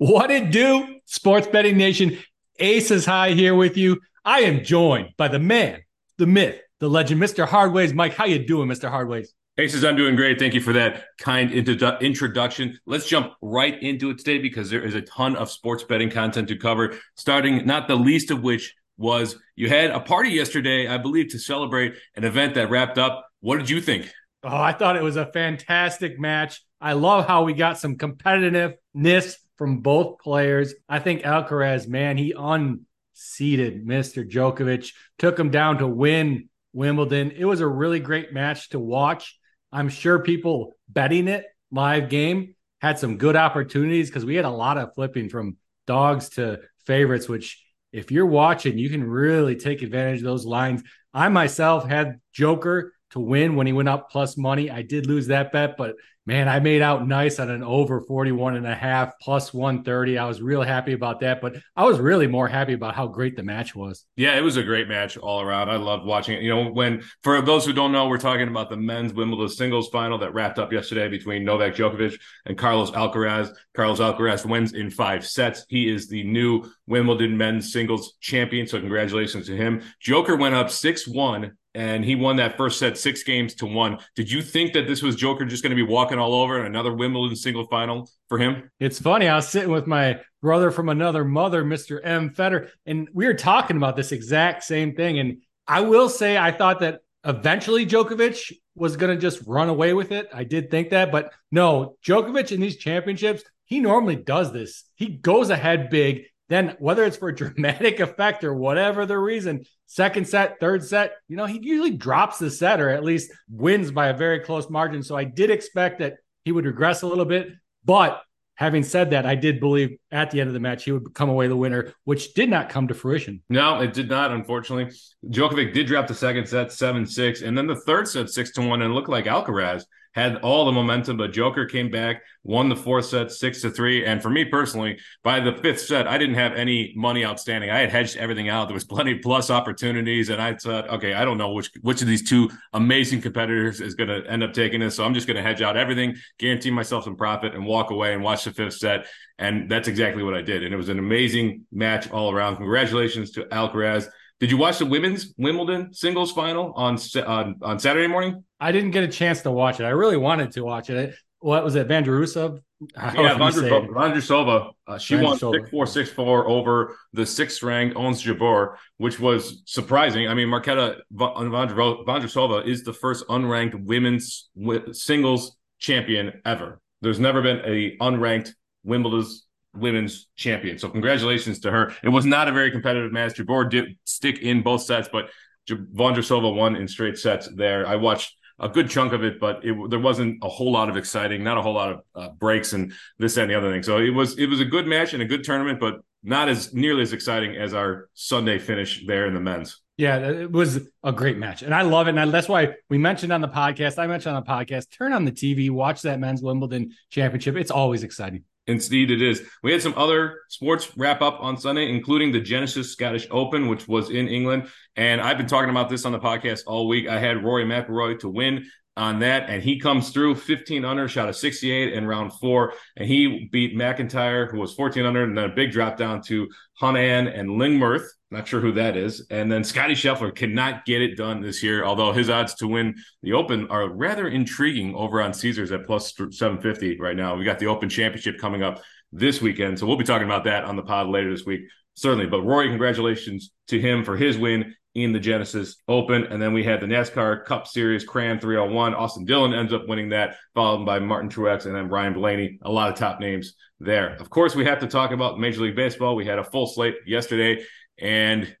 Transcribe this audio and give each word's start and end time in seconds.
What 0.00 0.30
it 0.30 0.50
do? 0.50 0.98
Sports 1.04 1.46
Betting 1.46 1.76
Nation, 1.76 2.16
Aces 2.58 3.04
High 3.04 3.32
here 3.32 3.54
with 3.54 3.76
you. 3.76 4.00
I 4.24 4.40
am 4.40 4.64
joined 4.64 5.10
by 5.18 5.28
the 5.28 5.38
man, 5.38 5.82
the 6.16 6.24
myth, 6.24 6.58
the 6.78 6.88
legend, 6.88 7.20
Mr. 7.20 7.46
Hardways. 7.46 7.92
Mike, 7.92 8.14
how 8.14 8.24
you 8.24 8.38
doing, 8.38 8.66
Mr. 8.66 8.88
Hardways? 8.88 9.34
Aces, 9.58 9.84
I'm 9.84 9.96
doing 9.96 10.16
great. 10.16 10.38
Thank 10.38 10.54
you 10.54 10.62
for 10.62 10.72
that 10.72 11.04
kind 11.18 11.52
introduction. 11.52 12.78
Let's 12.86 13.06
jump 13.08 13.34
right 13.42 13.74
into 13.82 14.08
it 14.08 14.16
today 14.16 14.38
because 14.38 14.70
there 14.70 14.82
is 14.82 14.94
a 14.94 15.02
ton 15.02 15.36
of 15.36 15.50
sports 15.50 15.84
betting 15.84 16.08
content 16.08 16.48
to 16.48 16.56
cover, 16.56 16.96
starting 17.18 17.66
not 17.66 17.86
the 17.86 17.96
least 17.96 18.30
of 18.30 18.40
which 18.40 18.74
was 18.96 19.36
you 19.54 19.68
had 19.68 19.90
a 19.90 20.00
party 20.00 20.30
yesterday, 20.30 20.88
I 20.88 20.96
believe, 20.96 21.28
to 21.32 21.38
celebrate 21.38 21.92
an 22.16 22.24
event 22.24 22.54
that 22.54 22.70
wrapped 22.70 22.96
up. 22.96 23.28
What 23.40 23.58
did 23.58 23.68
you 23.68 23.82
think? 23.82 24.10
Oh, 24.44 24.56
I 24.56 24.72
thought 24.72 24.96
it 24.96 25.02
was 25.02 25.16
a 25.16 25.30
fantastic 25.30 26.18
match. 26.18 26.64
I 26.80 26.94
love 26.94 27.26
how 27.26 27.44
we 27.44 27.52
got 27.52 27.78
some 27.78 27.96
competitiveness 27.96 29.34
from 29.60 29.80
both 29.80 30.20
players. 30.20 30.74
I 30.88 31.00
think 31.00 31.20
Alcaraz, 31.20 31.86
man, 31.86 32.16
he 32.16 32.32
unseated 32.34 33.86
Mr. 33.86 34.26
Djokovic, 34.26 34.94
took 35.18 35.38
him 35.38 35.50
down 35.50 35.76
to 35.78 35.86
win 35.86 36.48
Wimbledon. 36.72 37.32
It 37.32 37.44
was 37.44 37.60
a 37.60 37.66
really 37.66 38.00
great 38.00 38.32
match 38.32 38.70
to 38.70 38.78
watch. 38.78 39.38
I'm 39.70 39.90
sure 39.90 40.18
people 40.18 40.72
betting 40.88 41.28
it 41.28 41.44
live 41.70 42.08
game 42.08 42.54
had 42.80 42.98
some 42.98 43.18
good 43.18 43.36
opportunities 43.36 44.08
because 44.08 44.24
we 44.24 44.34
had 44.34 44.46
a 44.46 44.50
lot 44.50 44.78
of 44.78 44.94
flipping 44.94 45.28
from 45.28 45.58
dogs 45.86 46.30
to 46.30 46.60
favorites, 46.86 47.28
which 47.28 47.62
if 47.92 48.10
you're 48.10 48.24
watching, 48.24 48.78
you 48.78 48.88
can 48.88 49.04
really 49.04 49.56
take 49.56 49.82
advantage 49.82 50.20
of 50.20 50.24
those 50.24 50.46
lines. 50.46 50.82
I 51.12 51.28
myself 51.28 51.86
had 51.86 52.18
Joker 52.32 52.94
to 53.10 53.20
win 53.20 53.56
when 53.56 53.66
he 53.66 53.74
went 53.74 53.90
up 53.90 54.10
plus 54.10 54.38
money. 54.38 54.70
I 54.70 54.80
did 54.80 55.04
lose 55.04 55.26
that 55.26 55.52
bet, 55.52 55.76
but 55.76 55.96
man, 56.30 56.48
I 56.48 56.60
made 56.60 56.80
out 56.80 57.08
nice 57.08 57.40
on 57.40 57.50
an 57.50 57.64
over 57.64 58.00
41 58.02 58.54
and 58.54 58.64
a 58.64 58.72
half 58.72 59.18
plus 59.20 59.52
130. 59.52 60.16
I 60.16 60.26
was 60.26 60.40
real 60.40 60.62
happy 60.62 60.92
about 60.92 61.18
that, 61.20 61.40
but 61.40 61.56
I 61.74 61.84
was 61.84 61.98
really 61.98 62.28
more 62.28 62.46
happy 62.46 62.72
about 62.72 62.94
how 62.94 63.08
great 63.08 63.34
the 63.34 63.42
match 63.42 63.74
was. 63.74 64.06
Yeah, 64.14 64.38
it 64.38 64.40
was 64.42 64.56
a 64.56 64.62
great 64.62 64.86
match 64.86 65.16
all 65.16 65.40
around. 65.40 65.70
I 65.70 65.76
loved 65.76 66.06
watching 66.06 66.36
it. 66.36 66.42
You 66.42 66.50
know, 66.50 66.70
when 66.70 67.02
for 67.24 67.42
those 67.42 67.66
who 67.66 67.72
don't 67.72 67.90
know, 67.90 68.06
we're 68.06 68.16
talking 68.16 68.46
about 68.46 68.70
the 68.70 68.76
men's 68.76 69.12
Wimbledon 69.12 69.48
singles 69.48 69.88
final 69.88 70.18
that 70.18 70.32
wrapped 70.32 70.60
up 70.60 70.72
yesterday 70.72 71.08
between 71.08 71.44
Novak 71.44 71.74
Djokovic 71.74 72.16
and 72.46 72.56
Carlos 72.56 72.92
Alcaraz. 72.92 73.52
Carlos 73.74 73.98
Alcaraz 73.98 74.48
wins 74.48 74.72
in 74.72 74.88
five 74.88 75.26
sets. 75.26 75.66
He 75.68 75.88
is 75.88 76.06
the 76.06 76.22
new 76.22 76.64
Wimbledon 76.86 77.36
men's 77.36 77.72
singles 77.72 78.14
champion. 78.20 78.68
So 78.68 78.78
congratulations 78.78 79.48
to 79.48 79.56
him. 79.56 79.82
Joker 79.98 80.36
went 80.36 80.54
up 80.54 80.70
6 80.70 81.08
1 81.08 81.56
and 81.74 82.04
he 82.04 82.16
won 82.16 82.36
that 82.36 82.56
first 82.56 82.78
set 82.78 82.98
six 82.98 83.22
games 83.22 83.54
to 83.56 83.66
one. 83.66 83.98
Did 84.16 84.30
you 84.30 84.42
think 84.42 84.72
that 84.72 84.86
this 84.86 85.02
was 85.02 85.16
Joker 85.16 85.44
just 85.44 85.62
going 85.62 85.70
to 85.70 85.76
be 85.76 85.88
walking 85.88 86.18
all 86.18 86.34
over 86.34 86.58
and 86.58 86.66
another 86.66 86.94
Wimbledon 86.94 87.36
single 87.36 87.66
final 87.66 88.10
for 88.28 88.38
him? 88.38 88.70
It's 88.80 89.00
funny. 89.00 89.28
I 89.28 89.36
was 89.36 89.48
sitting 89.48 89.70
with 89.70 89.86
my 89.86 90.20
brother 90.42 90.70
from 90.70 90.88
another 90.88 91.24
mother, 91.24 91.64
Mr. 91.64 92.00
M. 92.02 92.30
Fetter, 92.30 92.70
and 92.86 93.08
we 93.12 93.26
were 93.26 93.34
talking 93.34 93.76
about 93.76 93.96
this 93.96 94.12
exact 94.12 94.64
same 94.64 94.94
thing. 94.94 95.18
And 95.18 95.42
I 95.66 95.82
will 95.82 96.08
say, 96.08 96.36
I 96.36 96.50
thought 96.50 96.80
that 96.80 97.00
eventually 97.24 97.86
Djokovic 97.86 98.52
was 98.74 98.96
going 98.96 99.14
to 99.14 99.20
just 99.20 99.46
run 99.46 99.68
away 99.68 99.92
with 99.92 100.10
it. 100.10 100.28
I 100.32 100.44
did 100.44 100.70
think 100.70 100.90
that, 100.90 101.12
but 101.12 101.32
no, 101.52 101.96
Djokovic 102.04 102.50
in 102.50 102.60
these 102.60 102.78
championships, 102.78 103.42
he 103.66 103.78
normally 103.78 104.16
does 104.16 104.52
this. 104.52 104.84
He 104.96 105.06
goes 105.06 105.50
ahead 105.50 105.90
big 105.90 106.24
then 106.50 106.76
whether 106.80 107.04
it's 107.04 107.16
for 107.16 107.32
dramatic 107.32 108.00
effect 108.00 108.44
or 108.44 108.52
whatever 108.52 109.06
the 109.06 109.16
reason, 109.16 109.64
second 109.86 110.28
set, 110.28 110.60
third 110.60 110.84
set, 110.84 111.14
you 111.28 111.36
know, 111.36 111.46
he 111.46 111.58
usually 111.62 111.92
drops 111.92 112.38
the 112.38 112.50
set 112.50 112.80
or 112.80 112.90
at 112.90 113.04
least 113.04 113.32
wins 113.48 113.90
by 113.90 114.08
a 114.08 114.16
very 114.16 114.40
close 114.40 114.68
margin. 114.68 115.02
So 115.02 115.16
I 115.16 115.24
did 115.24 115.50
expect 115.50 116.00
that 116.00 116.16
he 116.44 116.52
would 116.52 116.66
regress 116.66 117.00
a 117.00 117.06
little 117.06 117.24
bit. 117.24 117.48
But 117.84 118.20
having 118.56 118.82
said 118.82 119.10
that, 119.10 119.24
I 119.24 119.36
did 119.36 119.60
believe 119.60 119.96
at 120.10 120.30
the 120.30 120.40
end 120.40 120.48
of 120.48 120.54
the 120.54 120.60
match 120.60 120.84
he 120.84 120.92
would 120.92 121.14
come 121.14 121.30
away 121.30 121.46
the 121.46 121.56
winner, 121.56 121.94
which 122.04 122.34
did 122.34 122.50
not 122.50 122.68
come 122.68 122.88
to 122.88 122.94
fruition. 122.94 123.42
No, 123.48 123.80
it 123.80 123.94
did 123.94 124.10
not, 124.10 124.32
unfortunately. 124.32 124.94
Djokovic 125.26 125.72
did 125.72 125.86
drop 125.86 126.08
the 126.08 126.14
second 126.14 126.46
set 126.46 126.72
7 126.72 127.06
6, 127.06 127.42
and 127.42 127.56
then 127.56 127.66
the 127.66 127.80
third 127.86 128.08
set 128.08 128.28
6 128.28 128.52
to 128.52 128.62
1, 128.62 128.82
and 128.82 128.94
looked 128.94 129.08
like 129.08 129.24
Alcaraz 129.24 129.84
had 130.12 130.36
all 130.36 130.64
the 130.64 130.72
momentum, 130.72 131.16
but 131.16 131.32
Joker 131.32 131.66
came 131.66 131.90
back, 131.90 132.22
won 132.42 132.68
the 132.68 132.76
fourth 132.76 133.06
set 133.06 133.30
six 133.30 133.62
to 133.62 133.70
three. 133.70 134.04
And 134.04 134.20
for 134.20 134.28
me 134.28 134.44
personally, 134.44 134.98
by 135.22 135.38
the 135.38 135.52
fifth 135.52 135.82
set, 135.82 136.08
I 136.08 136.18
didn't 136.18 136.34
have 136.34 136.52
any 136.54 136.92
money 136.96 137.24
outstanding. 137.24 137.70
I 137.70 137.78
had 137.78 137.90
hedged 137.90 138.16
everything 138.16 138.48
out. 138.48 138.66
There 138.66 138.74
was 138.74 138.84
plenty 138.84 139.12
of 139.12 139.22
plus 139.22 139.50
opportunities, 139.50 140.28
and 140.28 140.42
I 140.42 140.54
thought, 140.54 140.88
okay, 140.90 141.14
I 141.14 141.24
don't 141.24 141.38
know 141.38 141.52
which 141.52 141.70
which 141.82 142.02
of 142.02 142.08
these 142.08 142.28
two 142.28 142.50
amazing 142.72 143.20
competitors 143.20 143.80
is 143.80 143.94
going 143.94 144.08
to 144.08 144.28
end 144.28 144.42
up 144.42 144.52
taking 144.52 144.80
this, 144.80 144.96
so 144.96 145.04
I'm 145.04 145.14
just 145.14 145.26
going 145.26 145.36
to 145.36 145.42
hedge 145.42 145.62
out 145.62 145.76
everything, 145.76 146.16
guarantee 146.38 146.70
myself 146.70 147.04
some 147.04 147.16
profit, 147.16 147.54
and 147.54 147.64
walk 147.64 147.90
away 147.90 148.12
and 148.12 148.22
watch 148.22 148.44
the 148.44 148.52
fifth 148.52 148.74
set. 148.74 149.06
And 149.38 149.70
that's 149.70 149.88
exactly 149.88 150.22
what 150.22 150.34
I 150.34 150.42
did. 150.42 150.64
And 150.64 150.74
it 150.74 150.76
was 150.76 150.90
an 150.90 150.98
amazing 150.98 151.64
match 151.72 152.10
all 152.10 152.30
around. 152.30 152.56
Congratulations 152.56 153.30
to 153.32 153.44
Alcaraz. 153.44 154.06
Did 154.40 154.50
you 154.50 154.56
watch 154.56 154.78
the 154.78 154.86
women's 154.86 155.34
Wimbledon 155.36 155.92
singles 155.92 156.32
final 156.32 156.72
on 156.72 156.98
on, 157.26 157.56
on 157.62 157.78
Saturday 157.78 158.06
morning? 158.06 158.42
I 158.58 158.72
didn't 158.72 158.90
get 158.90 159.04
a 159.04 159.08
chance 159.08 159.42
to 159.42 159.50
watch 159.50 159.80
it. 159.80 159.84
I 159.84 159.90
really 159.90 160.16
wanted 160.16 160.52
to 160.52 160.62
watch 160.62 160.88
it. 160.88 161.14
What 161.40 161.62
was 161.62 161.74
it, 161.74 161.86
Vandrusov? 161.88 162.60
Yeah, 162.96 163.36
Vondrousova. 163.36 164.72
Uh, 164.86 164.98
she 164.98 165.16
won 165.16 165.38
six 165.38 165.70
four 165.70 165.86
six 165.86 166.08
four 166.08 166.48
over 166.48 166.96
the 167.12 167.26
sixth 167.26 167.62
ranked 167.62 167.94
Ons 167.96 168.22
Jabeur, 168.22 168.76
which 168.96 169.20
was 169.20 169.62
surprising. 169.66 170.28
I 170.28 170.32
mean, 170.32 170.48
Marketa 170.48 171.00
Vondrousova 171.12 172.66
is 172.66 172.82
the 172.82 172.94
first 172.94 173.26
unranked 173.28 173.84
women's 173.84 174.48
singles 174.92 175.56
champion 175.78 176.40
ever. 176.46 176.80
There's 177.02 177.20
never 177.20 177.42
been 177.42 177.58
a 177.66 177.96
unranked 177.98 178.54
Wimbledon's 178.84 179.46
women's 179.74 180.28
champion. 180.36 180.78
So 180.78 180.88
congratulations 180.88 181.60
to 181.60 181.70
her. 181.70 181.94
It 182.02 182.08
was 182.08 182.26
not 182.26 182.48
a 182.48 182.52
very 182.52 182.70
competitive 182.70 183.12
match. 183.12 183.34
Jabeur 183.34 183.70
did 183.70 183.96
stick 184.04 184.40
in 184.40 184.62
both 184.62 184.82
sets, 184.82 185.08
but 185.10 185.30
Vondrousova 185.68 186.54
won 186.54 186.76
in 186.76 186.88
straight 186.88 187.18
sets 187.18 187.48
there. 187.54 187.86
I 187.86 187.96
watched 187.96 188.34
a 188.58 188.68
good 188.68 188.90
chunk 188.90 189.12
of 189.12 189.24
it, 189.24 189.40
but 189.40 189.64
it, 189.64 189.74
there 189.88 189.98
wasn't 189.98 190.42
a 190.42 190.48
whole 190.48 190.72
lot 190.72 190.88
of 190.88 190.96
exciting, 190.96 191.42
not 191.42 191.58
a 191.58 191.62
whole 191.62 191.74
lot 191.74 191.92
of 191.92 192.00
uh, 192.14 192.28
breaks 192.30 192.72
and 192.72 192.92
this 193.18 193.36
and 193.36 193.50
the 193.50 193.54
other 193.54 193.70
thing. 193.70 193.82
So 193.82 193.98
it 193.98 194.10
was 194.10 194.38
it 194.38 194.46
was 194.46 194.60
a 194.60 194.64
good 194.64 194.86
match 194.86 195.14
and 195.14 195.22
a 195.22 195.26
good 195.26 195.44
tournament, 195.44 195.80
but 195.80 196.00
not 196.22 196.48
as 196.48 196.74
nearly 196.74 197.02
as 197.02 197.12
exciting 197.12 197.56
as 197.56 197.72
our 197.72 198.08
Sunday 198.14 198.58
finish 198.58 199.06
there 199.06 199.26
in 199.26 199.34
the 199.34 199.40
men's. 199.40 199.80
Yeah, 199.96 200.18
it 200.18 200.50
was 200.50 200.80
a 201.02 201.12
great 201.12 201.36
match, 201.36 201.62
and 201.62 201.74
I 201.74 201.82
love 201.82 202.08
it. 202.08 202.16
And 202.16 202.32
that's 202.32 202.48
why 202.48 202.74
we 202.88 202.98
mentioned 202.98 203.32
on 203.32 203.40
the 203.40 203.48
podcast. 203.48 203.98
I 203.98 204.06
mentioned 204.06 204.34
on 204.34 204.42
the 204.42 204.50
podcast. 204.50 204.90
Turn 204.90 205.12
on 205.12 205.24
the 205.24 205.32
TV, 205.32 205.70
watch 205.70 206.02
that 206.02 206.18
men's 206.18 206.42
Wimbledon 206.42 206.92
championship. 207.10 207.56
It's 207.56 207.70
always 207.70 208.02
exciting. 208.02 208.44
Indeed, 208.66 209.10
it 209.10 209.22
is. 209.22 209.42
We 209.62 209.72
had 209.72 209.82
some 209.82 209.94
other 209.96 210.40
sports 210.48 210.96
wrap 210.96 211.22
up 211.22 211.38
on 211.40 211.56
Sunday, 211.56 211.90
including 211.90 212.30
the 212.30 212.40
Genesis 212.40 212.92
Scottish 212.92 213.26
Open, 213.30 213.68
which 213.68 213.88
was 213.88 214.10
in 214.10 214.28
England. 214.28 214.68
And 214.96 215.20
I've 215.20 215.38
been 215.38 215.48
talking 215.48 215.70
about 215.70 215.88
this 215.88 216.04
on 216.04 216.12
the 216.12 216.20
podcast 216.20 216.62
all 216.66 216.86
week. 216.86 217.08
I 217.08 217.18
had 217.18 217.42
Rory 217.42 217.64
McIlroy 217.64 218.20
to 218.20 218.28
win 218.28 218.66
on 218.96 219.20
that, 219.20 219.48
and 219.48 219.62
he 219.62 219.80
comes 219.80 220.10
through 220.10 220.34
15 220.34 220.84
under, 220.84 221.08
shot 221.08 221.28
a 221.28 221.32
68 221.32 221.94
in 221.94 222.06
round 222.06 222.32
four, 222.34 222.74
and 222.96 223.08
he 223.08 223.48
beat 223.50 223.74
MacIntyre, 223.74 224.46
who 224.46 224.58
was 224.58 224.74
14 224.74 225.04
under, 225.06 225.24
and 225.24 225.36
then 225.36 225.44
a 225.44 225.54
big 225.54 225.72
drop 225.72 225.96
down 225.96 226.22
to 226.22 226.48
Hun 226.74 226.96
An 226.96 227.26
and 227.26 227.50
Lingmerth. 227.50 228.06
Not 228.32 228.46
sure 228.46 228.60
who 228.60 228.72
that 228.72 228.96
is. 228.96 229.26
And 229.30 229.50
then 229.50 229.64
Scotty 229.64 229.94
Scheffler 229.94 230.34
cannot 230.34 230.84
get 230.84 231.02
it 231.02 231.16
done 231.16 231.40
this 231.40 231.64
year, 231.64 231.84
although 231.84 232.12
his 232.12 232.30
odds 232.30 232.54
to 232.56 232.68
win 232.68 232.94
the 233.22 233.32
Open 233.32 233.66
are 233.68 233.88
rather 233.88 234.28
intriguing 234.28 234.94
over 234.94 235.20
on 235.20 235.34
Caesars 235.34 235.72
at 235.72 235.84
plus 235.84 236.14
750 236.16 237.00
right 237.00 237.16
now. 237.16 237.34
We 237.34 237.44
got 237.44 237.58
the 237.58 237.66
Open 237.66 237.88
Championship 237.88 238.38
coming 238.38 238.62
up 238.62 238.82
this 239.12 239.42
weekend, 239.42 239.78
so 239.78 239.86
we'll 239.86 239.96
be 239.96 240.04
talking 240.04 240.28
about 240.28 240.44
that 240.44 240.64
on 240.64 240.76
the 240.76 240.82
pod 240.82 241.08
later 241.08 241.30
this 241.32 241.44
week, 241.44 241.62
certainly. 241.94 242.26
But 242.26 242.42
Rory, 242.42 242.68
congratulations 242.68 243.50
to 243.66 243.80
him 243.80 244.04
for 244.04 244.16
his 244.16 244.38
win 244.38 244.76
in 244.94 245.12
the 245.12 245.20
Genesis 245.20 245.76
Open. 245.88 246.24
And 246.24 246.40
then 246.40 246.52
we 246.52 246.64
had 246.64 246.80
the 246.80 246.86
NASCAR 246.86 247.44
Cup 247.44 247.66
Series 247.66 248.04
Crayon 248.04 248.40
301. 248.40 248.94
Austin 248.94 249.24
Dillon 249.24 249.54
ends 249.54 249.72
up 249.72 249.88
winning 249.88 250.10
that, 250.10 250.36
followed 250.54 250.84
by 250.84 250.98
Martin 250.98 251.30
Truex 251.30 251.66
and 251.66 251.74
then 251.74 251.88
Ryan 251.88 252.14
Blaney. 252.14 252.58
A 252.62 252.70
lot 252.70 252.90
of 252.90 252.96
top 252.96 253.20
names 253.20 253.54
there. 253.78 254.16
Of 254.16 254.30
course, 254.30 254.54
we 254.54 254.64
have 254.64 254.80
to 254.80 254.86
talk 254.86 255.12
about 255.12 255.38
Major 255.38 255.62
League 255.62 255.76
Baseball. 255.76 256.16
We 256.16 256.26
had 256.26 256.38
a 256.38 256.44
full 256.44 256.66
slate 256.66 256.96
yesterday, 257.06 257.64
and 258.00 258.54